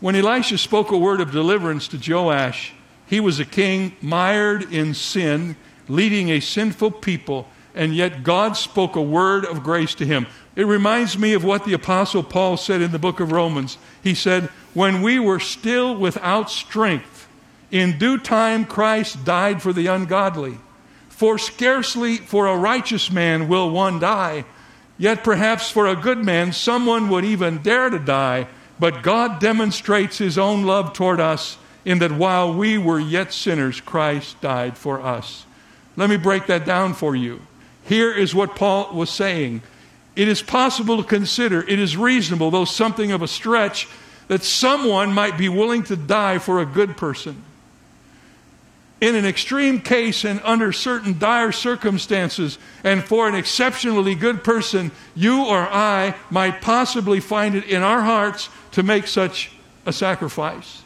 When 0.00 0.16
Elisha 0.16 0.58
spoke 0.58 0.90
a 0.90 0.98
word 0.98 1.20
of 1.20 1.30
deliverance 1.30 1.88
to 1.88 2.12
Joash, 2.12 2.74
he 3.06 3.20
was 3.20 3.38
a 3.38 3.44
king 3.44 3.96
mired 4.02 4.72
in 4.72 4.92
sin, 4.94 5.56
leading 5.88 6.28
a 6.28 6.40
sinful 6.40 6.90
people, 6.90 7.48
and 7.74 7.94
yet 7.94 8.24
God 8.24 8.56
spoke 8.56 8.96
a 8.96 9.02
word 9.02 9.44
of 9.44 9.62
grace 9.62 9.94
to 9.96 10.06
him. 10.06 10.26
It 10.56 10.66
reminds 10.66 11.18
me 11.18 11.32
of 11.34 11.44
what 11.44 11.64
the 11.64 11.72
Apostle 11.72 12.22
Paul 12.22 12.56
said 12.56 12.82
in 12.82 12.92
the 12.92 12.98
book 12.98 13.20
of 13.20 13.32
Romans. 13.32 13.78
He 14.02 14.14
said, 14.14 14.44
When 14.72 15.02
we 15.02 15.18
were 15.18 15.40
still 15.40 15.96
without 15.96 16.50
strength, 16.50 17.28
in 17.70 17.98
due 17.98 18.18
time, 18.18 18.64
Christ 18.64 19.24
died 19.24 19.62
for 19.62 19.72
the 19.72 19.86
ungodly. 19.86 20.58
For 21.08 21.38
scarcely 21.38 22.16
for 22.16 22.46
a 22.46 22.56
righteous 22.56 23.10
man 23.10 23.48
will 23.48 23.70
one 23.70 23.98
die, 23.98 24.44
yet 24.98 25.24
perhaps 25.24 25.70
for 25.70 25.86
a 25.86 25.96
good 25.96 26.18
man 26.18 26.52
someone 26.52 27.08
would 27.08 27.24
even 27.24 27.62
dare 27.62 27.90
to 27.90 27.98
die. 27.98 28.46
But 28.78 29.02
God 29.02 29.40
demonstrates 29.40 30.18
his 30.18 30.36
own 30.36 30.64
love 30.64 30.92
toward 30.92 31.20
us 31.20 31.58
in 31.84 31.98
that 32.00 32.12
while 32.12 32.52
we 32.52 32.78
were 32.78 32.98
yet 32.98 33.32
sinners, 33.32 33.80
Christ 33.80 34.40
died 34.40 34.76
for 34.76 35.00
us. 35.00 35.46
Let 35.96 36.10
me 36.10 36.16
break 36.16 36.46
that 36.46 36.64
down 36.64 36.94
for 36.94 37.14
you. 37.14 37.40
Here 37.84 38.12
is 38.12 38.34
what 38.34 38.56
Paul 38.56 38.92
was 38.94 39.10
saying. 39.10 39.62
It 40.16 40.28
is 40.28 40.42
possible 40.42 40.96
to 40.96 41.08
consider, 41.08 41.62
it 41.62 41.78
is 41.78 41.96
reasonable, 41.96 42.50
though 42.50 42.64
something 42.64 43.12
of 43.12 43.22
a 43.22 43.28
stretch, 43.28 43.88
that 44.28 44.42
someone 44.42 45.12
might 45.12 45.36
be 45.36 45.48
willing 45.48 45.82
to 45.84 45.96
die 45.96 46.38
for 46.38 46.60
a 46.60 46.66
good 46.66 46.96
person 46.96 47.42
in 49.04 49.14
an 49.16 49.26
extreme 49.26 49.82
case 49.82 50.24
and 50.24 50.40
under 50.44 50.72
certain 50.72 51.18
dire 51.18 51.52
circumstances, 51.52 52.56
and 52.82 53.04
for 53.04 53.28
an 53.28 53.34
exceptionally 53.34 54.14
good 54.14 54.42
person, 54.42 54.90
you 55.14 55.44
or 55.44 55.58
I 55.60 56.14
might 56.30 56.62
possibly 56.62 57.20
find 57.20 57.54
it 57.54 57.64
in 57.64 57.82
our 57.82 58.00
hearts 58.00 58.48
to 58.72 58.82
make 58.82 59.06
such 59.06 59.52
a 59.84 59.92
sacrifice. 59.92 60.80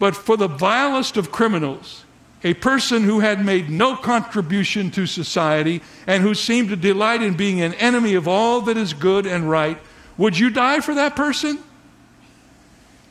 But 0.00 0.16
for 0.16 0.36
the 0.36 0.48
vilest 0.48 1.16
of 1.16 1.30
criminals, 1.30 2.04
a 2.42 2.54
person 2.54 3.04
who 3.04 3.20
had 3.20 3.44
made 3.44 3.70
no 3.70 3.94
contribution 3.94 4.90
to 4.90 5.06
society 5.06 5.80
and 6.08 6.24
who 6.24 6.34
seemed 6.34 6.70
to 6.70 6.76
delight 6.76 7.22
in 7.22 7.34
being 7.34 7.60
an 7.60 7.74
enemy 7.74 8.14
of 8.14 8.26
all 8.26 8.62
that 8.62 8.76
is 8.76 8.94
good 8.94 9.28
and 9.28 9.48
right, 9.48 9.78
would 10.18 10.36
you 10.36 10.50
die 10.50 10.80
for 10.80 10.96
that 10.96 11.14
person? 11.14 11.60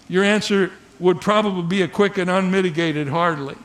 Your 0.10 0.26
answer 0.26 0.69
would 1.00 1.21
probably 1.21 1.63
be 1.63 1.82
a 1.82 1.88
quick 1.88 2.17
and 2.17 2.30
unmitigated 2.30 3.08
hardly. 3.08 3.56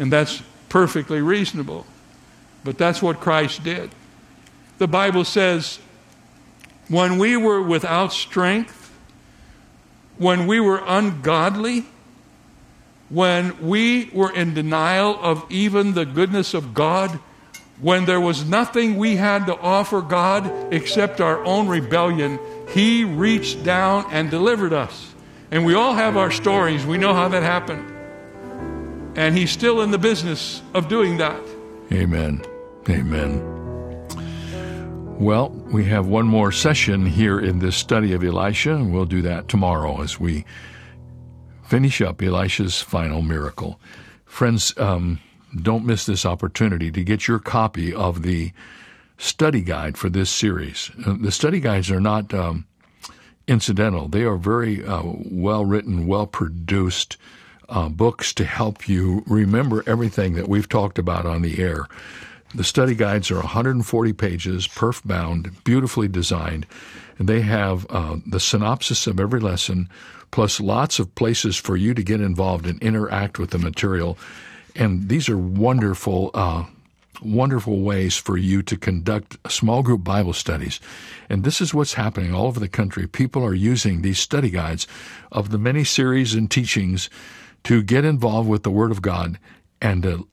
And 0.00 0.10
that's 0.10 0.42
perfectly 0.70 1.20
reasonable. 1.20 1.84
But 2.64 2.78
that's 2.78 3.02
what 3.02 3.20
Christ 3.20 3.62
did. 3.62 3.90
The 4.78 4.88
Bible 4.88 5.26
says, 5.26 5.78
when 6.88 7.18
we 7.18 7.36
were 7.36 7.62
without 7.62 8.14
strength, 8.14 8.90
when 10.16 10.46
we 10.46 10.58
were 10.58 10.82
ungodly, 10.86 11.84
when 13.10 13.68
we 13.68 14.06
were 14.14 14.32
in 14.32 14.54
denial 14.54 15.18
of 15.20 15.44
even 15.50 15.92
the 15.92 16.06
goodness 16.06 16.54
of 16.54 16.72
God, 16.72 17.10
when 17.78 18.06
there 18.06 18.20
was 18.20 18.48
nothing 18.48 18.96
we 18.96 19.16
had 19.16 19.44
to 19.46 19.58
offer 19.58 20.00
God 20.00 20.72
except 20.72 21.20
our 21.20 21.44
own 21.44 21.68
rebellion, 21.68 22.38
He 22.70 23.04
reached 23.04 23.64
down 23.64 24.06
and 24.10 24.30
delivered 24.30 24.72
us. 24.72 25.12
And 25.50 25.66
we 25.66 25.74
all 25.74 25.92
have 25.92 26.16
our 26.16 26.30
stories. 26.30 26.86
We 26.86 26.96
know 26.96 27.12
how 27.12 27.28
that 27.28 27.42
happened. 27.42 27.99
And 29.20 29.36
he's 29.36 29.50
still 29.50 29.82
in 29.82 29.90
the 29.90 29.98
business 29.98 30.62
of 30.72 30.88
doing 30.88 31.18
that. 31.18 31.38
Amen. 31.92 32.40
Amen. 32.88 33.38
Well, 35.18 35.50
we 35.50 35.84
have 35.84 36.06
one 36.06 36.26
more 36.26 36.50
session 36.50 37.04
here 37.04 37.38
in 37.38 37.58
this 37.58 37.76
study 37.76 38.14
of 38.14 38.24
Elisha, 38.24 38.74
and 38.74 38.94
we'll 38.94 39.04
do 39.04 39.20
that 39.20 39.46
tomorrow 39.46 40.00
as 40.00 40.18
we 40.18 40.46
finish 41.62 42.00
up 42.00 42.22
Elisha's 42.22 42.80
final 42.80 43.20
miracle. 43.20 43.78
Friends, 44.24 44.72
um, 44.78 45.20
don't 45.60 45.84
miss 45.84 46.06
this 46.06 46.24
opportunity 46.24 46.90
to 46.90 47.04
get 47.04 47.28
your 47.28 47.40
copy 47.40 47.92
of 47.92 48.22
the 48.22 48.52
study 49.18 49.60
guide 49.60 49.98
for 49.98 50.08
this 50.08 50.30
series. 50.30 50.90
Uh, 51.06 51.16
the 51.20 51.30
study 51.30 51.60
guides 51.60 51.90
are 51.90 52.00
not 52.00 52.32
um, 52.32 52.66
incidental, 53.46 54.08
they 54.08 54.22
are 54.22 54.38
very 54.38 54.82
uh, 54.82 55.02
well 55.04 55.66
written, 55.66 56.06
well 56.06 56.26
produced 56.26 57.18
uh, 57.70 57.88
books 57.88 58.32
to 58.34 58.44
help 58.44 58.88
you 58.88 59.22
remember 59.26 59.82
everything 59.86 60.34
that 60.34 60.48
we've 60.48 60.68
talked 60.68 60.98
about 60.98 61.24
on 61.24 61.42
the 61.42 61.62
air. 61.62 61.86
The 62.54 62.64
study 62.64 62.96
guides 62.96 63.30
are 63.30 63.36
140 63.36 64.12
pages, 64.12 64.66
perf 64.66 65.02
bound, 65.04 65.62
beautifully 65.62 66.08
designed, 66.08 66.66
and 67.18 67.28
they 67.28 67.42
have 67.42 67.86
uh, 67.90 68.16
the 68.26 68.40
synopsis 68.40 69.06
of 69.06 69.20
every 69.20 69.38
lesson, 69.38 69.88
plus 70.32 70.58
lots 70.58 70.98
of 70.98 71.14
places 71.14 71.56
for 71.56 71.76
you 71.76 71.94
to 71.94 72.02
get 72.02 72.20
involved 72.20 72.66
and 72.66 72.82
interact 72.82 73.38
with 73.38 73.50
the 73.50 73.58
material. 73.58 74.18
And 74.74 75.08
these 75.08 75.28
are 75.28 75.38
wonderful, 75.38 76.30
uh, 76.34 76.64
wonderful 77.22 77.82
ways 77.82 78.16
for 78.16 78.36
you 78.36 78.62
to 78.62 78.76
conduct 78.76 79.36
small 79.50 79.84
group 79.84 80.02
Bible 80.02 80.32
studies. 80.32 80.80
And 81.28 81.44
this 81.44 81.60
is 81.60 81.72
what's 81.72 81.94
happening 81.94 82.34
all 82.34 82.46
over 82.46 82.58
the 82.58 82.68
country. 82.68 83.06
People 83.06 83.44
are 83.44 83.54
using 83.54 84.02
these 84.02 84.18
study 84.18 84.50
guides 84.50 84.88
of 85.30 85.50
the 85.50 85.58
many 85.58 85.84
series 85.84 86.34
and 86.34 86.50
teachings 86.50 87.10
to 87.64 87.82
get 87.82 88.04
involved 88.04 88.48
with 88.48 88.62
the 88.62 88.70
Word 88.70 88.90
of 88.90 89.02
God 89.02 89.38
and 89.80 90.02
to 90.02 90.28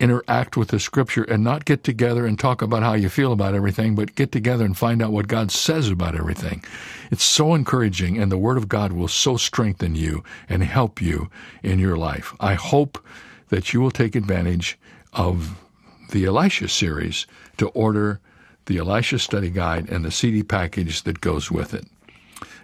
interact 0.00 0.56
with 0.56 0.68
the 0.68 0.78
Scripture 0.78 1.24
and 1.24 1.42
not 1.42 1.64
get 1.64 1.82
together 1.82 2.24
and 2.24 2.38
talk 2.38 2.62
about 2.62 2.82
how 2.82 2.94
you 2.94 3.08
feel 3.08 3.32
about 3.32 3.54
everything, 3.54 3.94
but 3.94 4.14
get 4.14 4.30
together 4.30 4.64
and 4.64 4.76
find 4.76 5.02
out 5.02 5.12
what 5.12 5.28
God 5.28 5.50
says 5.50 5.90
about 5.90 6.14
everything. 6.14 6.62
It's 7.10 7.24
so 7.24 7.54
encouraging, 7.54 8.18
and 8.18 8.30
the 8.30 8.38
Word 8.38 8.56
of 8.56 8.68
God 8.68 8.92
will 8.92 9.08
so 9.08 9.36
strengthen 9.36 9.94
you 9.94 10.22
and 10.48 10.62
help 10.62 11.02
you 11.02 11.30
in 11.62 11.78
your 11.78 11.96
life. 11.96 12.34
I 12.38 12.54
hope 12.54 13.04
that 13.48 13.72
you 13.72 13.80
will 13.80 13.90
take 13.90 14.14
advantage 14.14 14.78
of 15.12 15.58
the 16.10 16.26
Elisha 16.26 16.68
series 16.68 17.26
to 17.56 17.68
order 17.68 18.20
the 18.66 18.78
Elisha 18.78 19.18
Study 19.18 19.50
Guide 19.50 19.88
and 19.88 20.04
the 20.04 20.10
CD 20.10 20.42
package 20.42 21.02
that 21.02 21.20
goes 21.20 21.50
with 21.50 21.74
it. 21.74 21.86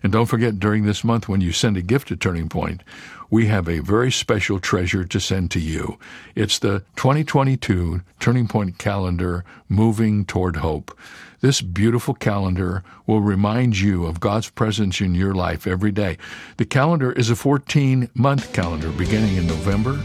And 0.05 0.13
don't 0.13 0.27
forget, 0.27 0.61
during 0.61 0.85
this 0.85 1.03
month, 1.03 1.31
when 1.31 1.41
you 1.41 1.51
send 1.51 1.79
a 1.79 1.83
gift 1.83 2.09
to 2.09 2.17
Turning 2.17 2.51
Point, 2.51 2.83
we 3.31 3.47
have 3.47 3.67
a 3.67 3.79
very 3.79 4.13
special 4.13 4.61
treasure 4.61 5.03
to 5.07 5.19
send 5.19 5.51
to 5.53 5.59
you. 5.59 5.99
It's 6.35 6.59
the 6.59 6.81
2022 6.97 8.03
Turning 8.21 8.47
Point 8.47 8.77
calendar, 8.77 9.47
Moving 9.67 10.27
Toward 10.27 10.57
Hope. 10.57 10.95
This 11.41 11.63
beautiful 11.63 12.13
calendar 12.13 12.85
will 13.07 13.23
remind 13.23 13.79
you 13.79 14.05
of 14.05 14.21
God's 14.21 14.51
presence 14.51 15.01
in 15.01 15.15
your 15.15 15.33
life 15.33 15.67
every 15.67 15.91
day. 15.91 16.19
The 16.59 16.67
calendar 16.67 17.13
is 17.13 17.31
a 17.31 17.37
14 17.37 18.11
month 18.13 18.53
calendar 18.53 18.91
beginning 18.91 19.37
in 19.37 19.47
November. 19.47 19.99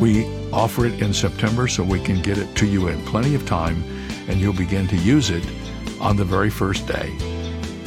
We 0.00 0.24
offer 0.50 0.86
it 0.86 1.02
in 1.02 1.12
September 1.12 1.68
so 1.68 1.84
we 1.84 2.00
can 2.00 2.22
get 2.22 2.38
it 2.38 2.54
to 2.56 2.66
you 2.66 2.88
in 2.88 3.04
plenty 3.04 3.34
of 3.34 3.44
time 3.44 3.84
and 4.28 4.40
you'll 4.40 4.54
begin 4.54 4.88
to 4.88 4.96
use 4.96 5.28
it 5.28 5.46
on 6.00 6.16
the 6.16 6.24
very 6.24 6.48
first 6.48 6.86
day. 6.86 7.35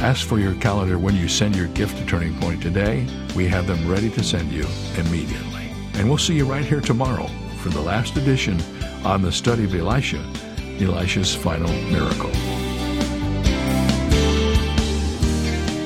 Ask 0.02 0.26
for 0.26 0.40
your 0.40 0.56
calendar 0.56 0.98
when 0.98 1.14
you 1.18 1.28
send 1.28 1.58
your 1.58 1.68
gift 1.68 1.98
to 1.98 2.06
Turning 2.06 2.34
Point 2.40 2.62
today. 2.62 3.06
We 3.36 3.50
have 3.50 3.68
them 3.68 3.86
ready 3.86 4.10
to 4.12 4.24
send 4.24 4.50
you 4.50 4.66
immediately. 4.96 5.72
And 5.96 6.08
we'll 6.08 6.18
see 6.18 6.36
you 6.36 6.46
right 6.46 6.64
here 6.64 6.80
tomorrow 6.80 7.28
for 7.58 7.68
the 7.68 7.82
last 7.82 8.16
edition 8.16 8.62
on 9.04 9.22
the 9.22 9.32
study 9.32 9.66
of 9.66 9.76
Elisha, 9.76 10.26
Elisha's 10.80 11.36
final 11.36 11.70
miracle. 11.92 12.32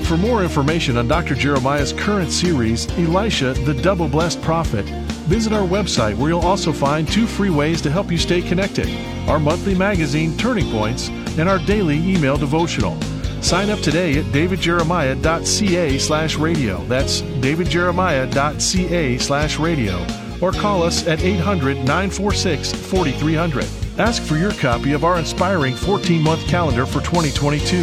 For 0.06 0.16
more 0.16 0.44
information 0.44 0.98
on 0.98 1.08
Dr. 1.08 1.34
Jeremiah's 1.34 1.92
current 1.92 2.32
series, 2.32 2.88
Elisha, 2.92 3.54
the 3.66 3.74
Double 3.74 4.08
Blessed 4.08 4.40
Prophet, 4.44 4.86
visit 5.26 5.54
our 5.54 5.68
website 5.68 6.16
where 6.18 6.30
you'll 6.30 6.42
also 6.42 6.72
find 6.72 7.08
two 7.08 7.26
free 7.26 7.50
ways 7.50 7.82
to 7.82 7.90
help 7.90 8.12
you 8.12 8.20
stay 8.20 8.44
connected 8.44 8.88
our 9.28 9.40
monthly 9.40 9.74
magazine, 9.74 10.38
Turning 10.38 10.70
Points, 10.70 11.08
and 11.40 11.50
our 11.50 11.58
daily 11.58 11.98
email 11.98 12.38
devotional. 12.38 12.96
Sign 13.44 13.70
up 13.70 13.80
today 13.80 14.18
at 14.18 14.26
davidjeremiah.ca 14.26 15.98
slash 16.00 16.36
radio. 16.38 16.84
That's 16.86 17.22
davidjeremiah.ca 17.22 19.18
slash 19.20 19.60
radio. 19.60 20.06
Or 20.42 20.52
call 20.52 20.84
us 20.84 21.06
at 21.08 21.22
800 21.22 21.78
946 21.78 22.74
4300. 22.74 23.68
Ask 24.00 24.24
for 24.24 24.38
your 24.38 24.54
copy 24.54 24.94
of 24.94 25.04
our 25.04 25.20
inspiring 25.20 25.76
14 25.76 26.22
month 26.22 26.48
calendar 26.48 26.86
for 26.86 27.02
2022, 27.02 27.78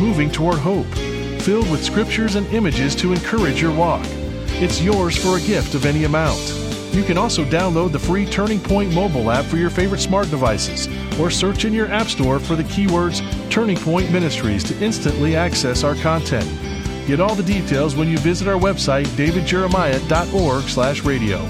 Moving 0.00 0.30
Toward 0.30 0.58
Hope 0.58 0.86
filled 1.44 1.70
with 1.70 1.84
scriptures 1.84 2.36
and 2.36 2.46
images 2.54 2.94
to 2.94 3.12
encourage 3.12 3.60
your 3.60 3.74
walk. 3.76 4.02
It's 4.62 4.80
yours 4.80 5.14
for 5.14 5.36
a 5.36 5.40
gift 5.42 5.74
of 5.74 5.84
any 5.84 6.04
amount. 6.04 6.63
You 6.94 7.02
can 7.02 7.18
also 7.18 7.44
download 7.44 7.90
the 7.90 7.98
free 7.98 8.24
Turning 8.24 8.60
Point 8.60 8.94
mobile 8.94 9.32
app 9.32 9.46
for 9.46 9.56
your 9.56 9.68
favorite 9.68 9.98
smart 9.98 10.30
devices 10.30 10.88
or 11.18 11.28
search 11.28 11.64
in 11.64 11.72
your 11.72 11.88
App 11.88 12.06
Store 12.06 12.38
for 12.38 12.54
the 12.54 12.62
keywords 12.62 13.20
Turning 13.50 13.76
Point 13.76 14.12
Ministries 14.12 14.62
to 14.64 14.80
instantly 14.80 15.34
access 15.34 15.82
our 15.82 15.96
content. 15.96 16.48
Get 17.08 17.18
all 17.18 17.34
the 17.34 17.42
details 17.42 17.96
when 17.96 18.06
you 18.08 18.16
visit 18.18 18.46
our 18.46 18.60
website 18.60 19.06
davidjeremiah.org/radio. 19.16 21.48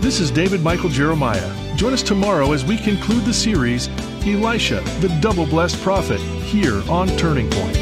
This 0.00 0.18
is 0.18 0.32
David 0.32 0.62
Michael 0.62 0.90
Jeremiah. 0.90 1.76
Join 1.76 1.92
us 1.92 2.02
tomorrow 2.02 2.50
as 2.52 2.64
we 2.64 2.76
conclude 2.76 3.24
the 3.24 3.32
series 3.32 3.88
Elisha, 4.26 4.80
the 5.00 5.16
double 5.20 5.46
blessed 5.46 5.80
prophet, 5.82 6.18
here 6.18 6.82
on 6.90 7.06
Turning 7.16 7.48
Point. 7.50 7.81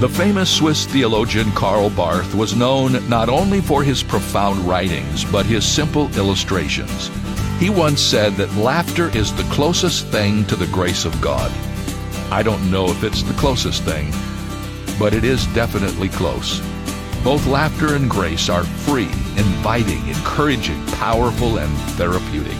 The 0.00 0.08
famous 0.08 0.48
Swiss 0.48 0.86
theologian 0.86 1.50
Karl 1.50 1.90
Barth 1.90 2.32
was 2.32 2.54
known 2.54 3.08
not 3.08 3.28
only 3.28 3.60
for 3.60 3.82
his 3.82 4.00
profound 4.00 4.60
writings, 4.60 5.24
but 5.24 5.44
his 5.44 5.66
simple 5.66 6.08
illustrations. 6.16 7.10
He 7.58 7.68
once 7.68 8.00
said 8.00 8.34
that 8.34 8.54
laughter 8.54 9.08
is 9.08 9.34
the 9.34 9.42
closest 9.52 10.06
thing 10.06 10.44
to 10.44 10.54
the 10.54 10.68
grace 10.68 11.04
of 11.04 11.20
God. 11.20 11.50
I 12.30 12.44
don't 12.44 12.70
know 12.70 12.86
if 12.86 13.02
it's 13.02 13.24
the 13.24 13.34
closest 13.34 13.82
thing, 13.82 14.12
but 15.00 15.14
it 15.14 15.24
is 15.24 15.46
definitely 15.48 16.10
close. 16.10 16.60
Both 17.24 17.48
laughter 17.48 17.96
and 17.96 18.08
grace 18.08 18.48
are 18.48 18.62
free, 18.62 19.10
inviting, 19.36 20.06
encouraging, 20.06 20.86
powerful, 20.92 21.58
and 21.58 21.76
therapeutic. 21.98 22.56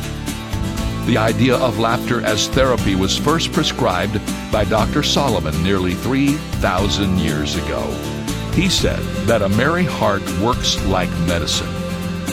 The 1.09 1.16
idea 1.16 1.57
of 1.57 1.79
laughter 1.79 2.21
as 2.21 2.49
therapy 2.49 2.94
was 2.94 3.16
first 3.16 3.51
prescribed 3.51 4.21
by 4.53 4.66
Dr. 4.66 5.03
Solomon 5.03 5.62
nearly 5.62 5.94
3,000 5.94 7.18
years 7.18 7.57
ago. 7.57 7.81
He 8.53 8.68
said 8.68 9.01
that 9.27 9.40
a 9.40 9.49
merry 9.49 9.85
heart 9.85 10.21
works 10.38 10.79
like 10.85 11.09
medicine. 11.21 11.73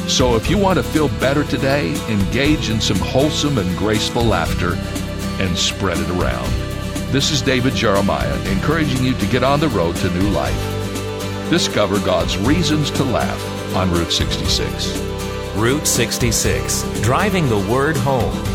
So 0.09 0.35
if 0.35 0.49
you 0.49 0.57
want 0.57 0.77
to 0.77 0.83
feel 0.83 1.07
better 1.07 1.45
today, 1.45 1.95
engage 2.11 2.69
in 2.69 2.81
some 2.81 2.97
wholesome 2.97 3.59
and 3.59 3.77
graceful 3.77 4.25
laughter 4.25 4.73
and 5.41 5.57
spread 5.57 5.97
it 5.97 6.09
around. 6.09 6.51
This 7.13 7.31
is 7.31 7.41
David 7.41 7.75
Jeremiah 7.75 8.37
encouraging 8.51 9.05
you 9.05 9.13
to 9.13 9.27
get 9.27 9.41
on 9.41 9.61
the 9.61 9.69
road 9.69 9.95
to 9.95 10.09
new 10.09 10.29
life. 10.31 11.49
Discover 11.49 12.01
God's 12.01 12.37
reasons 12.39 12.91
to 12.91 13.05
laugh 13.05 13.73
on 13.73 13.89
Route 13.89 14.11
66. 14.11 14.97
Route 15.55 15.87
66, 15.87 16.83
driving 16.99 17.47
the 17.47 17.65
word 17.71 17.95
home. 17.95 18.54